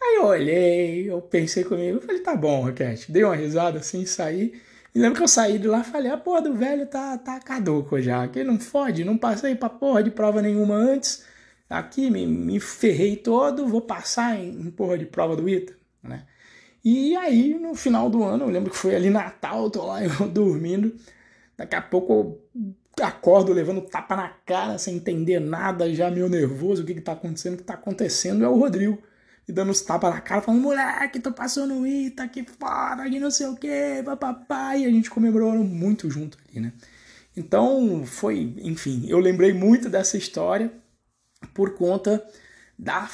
Aí 0.00 0.18
eu 0.18 0.26
olhei, 0.26 1.10
eu 1.10 1.20
pensei 1.20 1.64
comigo, 1.64 2.00
falei, 2.00 2.20
tá 2.20 2.36
bom, 2.36 2.62
Roquete. 2.62 3.10
Dei 3.10 3.24
uma 3.24 3.34
risada 3.34 3.80
assim, 3.80 4.06
saí. 4.06 4.62
E 4.94 5.00
lembro 5.00 5.16
que 5.16 5.24
eu 5.24 5.28
saí 5.28 5.58
de 5.58 5.66
lá 5.66 5.80
e 5.80 5.84
falei, 5.84 6.12
a 6.12 6.16
porra 6.16 6.42
do 6.42 6.54
velho 6.54 6.86
tá, 6.86 7.18
tá 7.18 7.40
caduco 7.40 8.00
já. 8.00 8.28
Que 8.28 8.44
não 8.44 8.60
fode, 8.60 9.02
não 9.02 9.18
passei 9.18 9.56
pra 9.56 9.68
porra 9.68 10.00
de 10.00 10.12
prova 10.12 10.40
nenhuma 10.40 10.76
antes. 10.76 11.24
Aqui 11.68 12.08
me, 12.08 12.24
me 12.24 12.60
ferrei 12.60 13.16
todo, 13.16 13.66
vou 13.66 13.80
passar 13.80 14.38
em, 14.38 14.60
em 14.60 14.70
porra 14.70 14.96
de 14.96 15.06
prova 15.06 15.34
do 15.34 15.48
ITA, 15.48 15.76
né? 16.04 16.24
E 16.88 17.16
aí, 17.16 17.58
no 17.58 17.74
final 17.74 18.08
do 18.08 18.22
ano, 18.22 18.44
eu 18.44 18.48
lembro 18.48 18.70
que 18.70 18.76
foi 18.76 18.94
ali 18.94 19.10
Natal, 19.10 19.68
tô 19.68 19.86
lá 19.86 19.98
eu 20.06 20.28
dormindo. 20.28 20.94
Daqui 21.56 21.74
a 21.74 21.82
pouco 21.82 22.38
eu 22.96 23.04
acordo 23.04 23.52
levando 23.52 23.80
tapa 23.80 24.14
na 24.14 24.28
cara, 24.28 24.78
sem 24.78 24.94
entender 24.94 25.40
nada, 25.40 25.92
já 25.92 26.08
meio 26.12 26.28
nervoso, 26.28 26.84
o 26.84 26.86
que 26.86 26.94
que 26.94 27.00
tá 27.00 27.10
acontecendo, 27.10 27.54
o 27.54 27.56
que 27.56 27.64
tá 27.64 27.74
acontecendo 27.74 28.44
é 28.44 28.48
o 28.48 28.56
Rodrigo 28.56 29.02
e 29.48 29.52
dando 29.52 29.72
os 29.72 29.80
tapas 29.80 30.14
na 30.14 30.20
cara, 30.20 30.40
falando, 30.42 30.62
moleque, 30.62 31.18
tô 31.18 31.32
passando 31.32 31.84
Ita, 31.84 32.28
que 32.28 32.44
foda, 32.44 33.10
de 33.10 33.18
não 33.18 33.32
sei 33.32 33.48
o 33.48 33.56
que, 33.56 34.02
papapá, 34.04 34.76
e 34.76 34.84
a 34.84 34.90
gente 34.90 35.10
comemorou 35.10 35.54
muito 35.64 36.08
junto 36.08 36.38
ali, 36.48 36.60
né? 36.60 36.72
Então, 37.36 38.06
foi, 38.06 38.54
enfim, 38.62 39.06
eu 39.08 39.18
lembrei 39.18 39.52
muito 39.52 39.88
dessa 39.88 40.16
história 40.16 40.72
por 41.52 41.74
conta 41.74 42.24
da, 42.78 43.10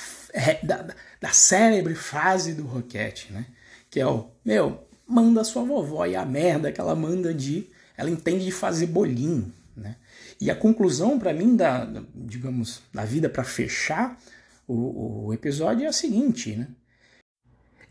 da, 0.62 0.94
da 1.18 1.32
célebre 1.32 1.94
frase 1.94 2.52
do 2.52 2.64
Roquete, 2.64 3.32
né? 3.32 3.46
Que 3.92 4.00
é 4.00 4.06
o, 4.06 4.30
meu, 4.42 4.82
manda 5.06 5.44
sua 5.44 5.62
vovó 5.62 6.06
e 6.06 6.16
a 6.16 6.24
merda 6.24 6.72
que 6.72 6.80
ela 6.80 6.96
manda 6.96 7.34
de, 7.34 7.66
ela 7.94 8.08
entende 8.08 8.42
de 8.42 8.50
fazer 8.50 8.86
bolinho, 8.86 9.52
né? 9.76 9.96
E 10.40 10.50
a 10.50 10.56
conclusão 10.56 11.18
para 11.18 11.34
mim 11.34 11.54
da, 11.54 11.86
digamos, 12.14 12.80
da 12.90 13.04
vida 13.04 13.28
para 13.28 13.44
fechar 13.44 14.18
o, 14.66 15.26
o 15.26 15.34
episódio 15.34 15.84
é 15.84 15.88
a 15.88 15.92
seguinte, 15.92 16.56
né? 16.56 16.68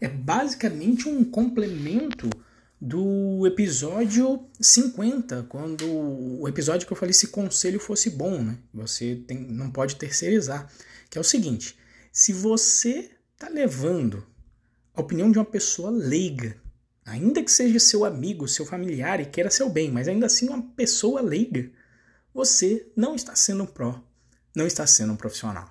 É 0.02 0.08
basicamente 0.08 1.08
um 1.08 1.24
complemento 1.24 2.28
do 2.82 3.46
episódio 3.46 4.44
50, 4.60 5.44
quando 5.44 5.86
o 5.86 6.48
episódio 6.48 6.88
que 6.88 6.94
eu 6.94 6.98
falei 6.98 7.14
se 7.14 7.28
conselho 7.28 7.80
fosse 7.80 8.10
bom, 8.10 8.42
né? 8.42 8.58
Você 8.74 9.22
tem, 9.28 9.38
não 9.38 9.70
pode 9.70 9.98
terceirizar, 9.98 10.68
que 11.12 11.20
é 11.20 11.22
o 11.22 11.24
seguinte: 11.24 11.78
se 12.12 12.34
você 12.34 13.12
está 13.36 13.48
levando 13.50 14.26
a 14.94 15.02
opinião 15.02 15.32
de 15.32 15.40
uma 15.40 15.46
pessoa 15.46 15.90
leiga, 15.90 16.58
ainda 17.06 17.44
que 17.44 17.52
seja 17.52 17.80
seu 17.80 18.04
amigo, 18.04 18.48
seu 18.48 18.66
familiar 18.66 19.20
e 19.20 19.26
queira 19.26 19.50
seu 19.50 19.70
bem, 19.70 19.92
mas 19.92 20.08
ainda 20.08 20.26
assim 20.26 20.50
uma 20.50 20.62
pessoa 20.62 21.22
leiga, 21.22 21.70
você 22.34 22.88
não 22.96 23.16
está 23.16 23.36
sendo 23.36 23.64
um 23.64 23.68
pró, 23.68 24.02
não 24.56 24.68
está 24.68 24.86
sendo 24.86 25.14
um 25.14 25.18
profissional. 25.18 25.70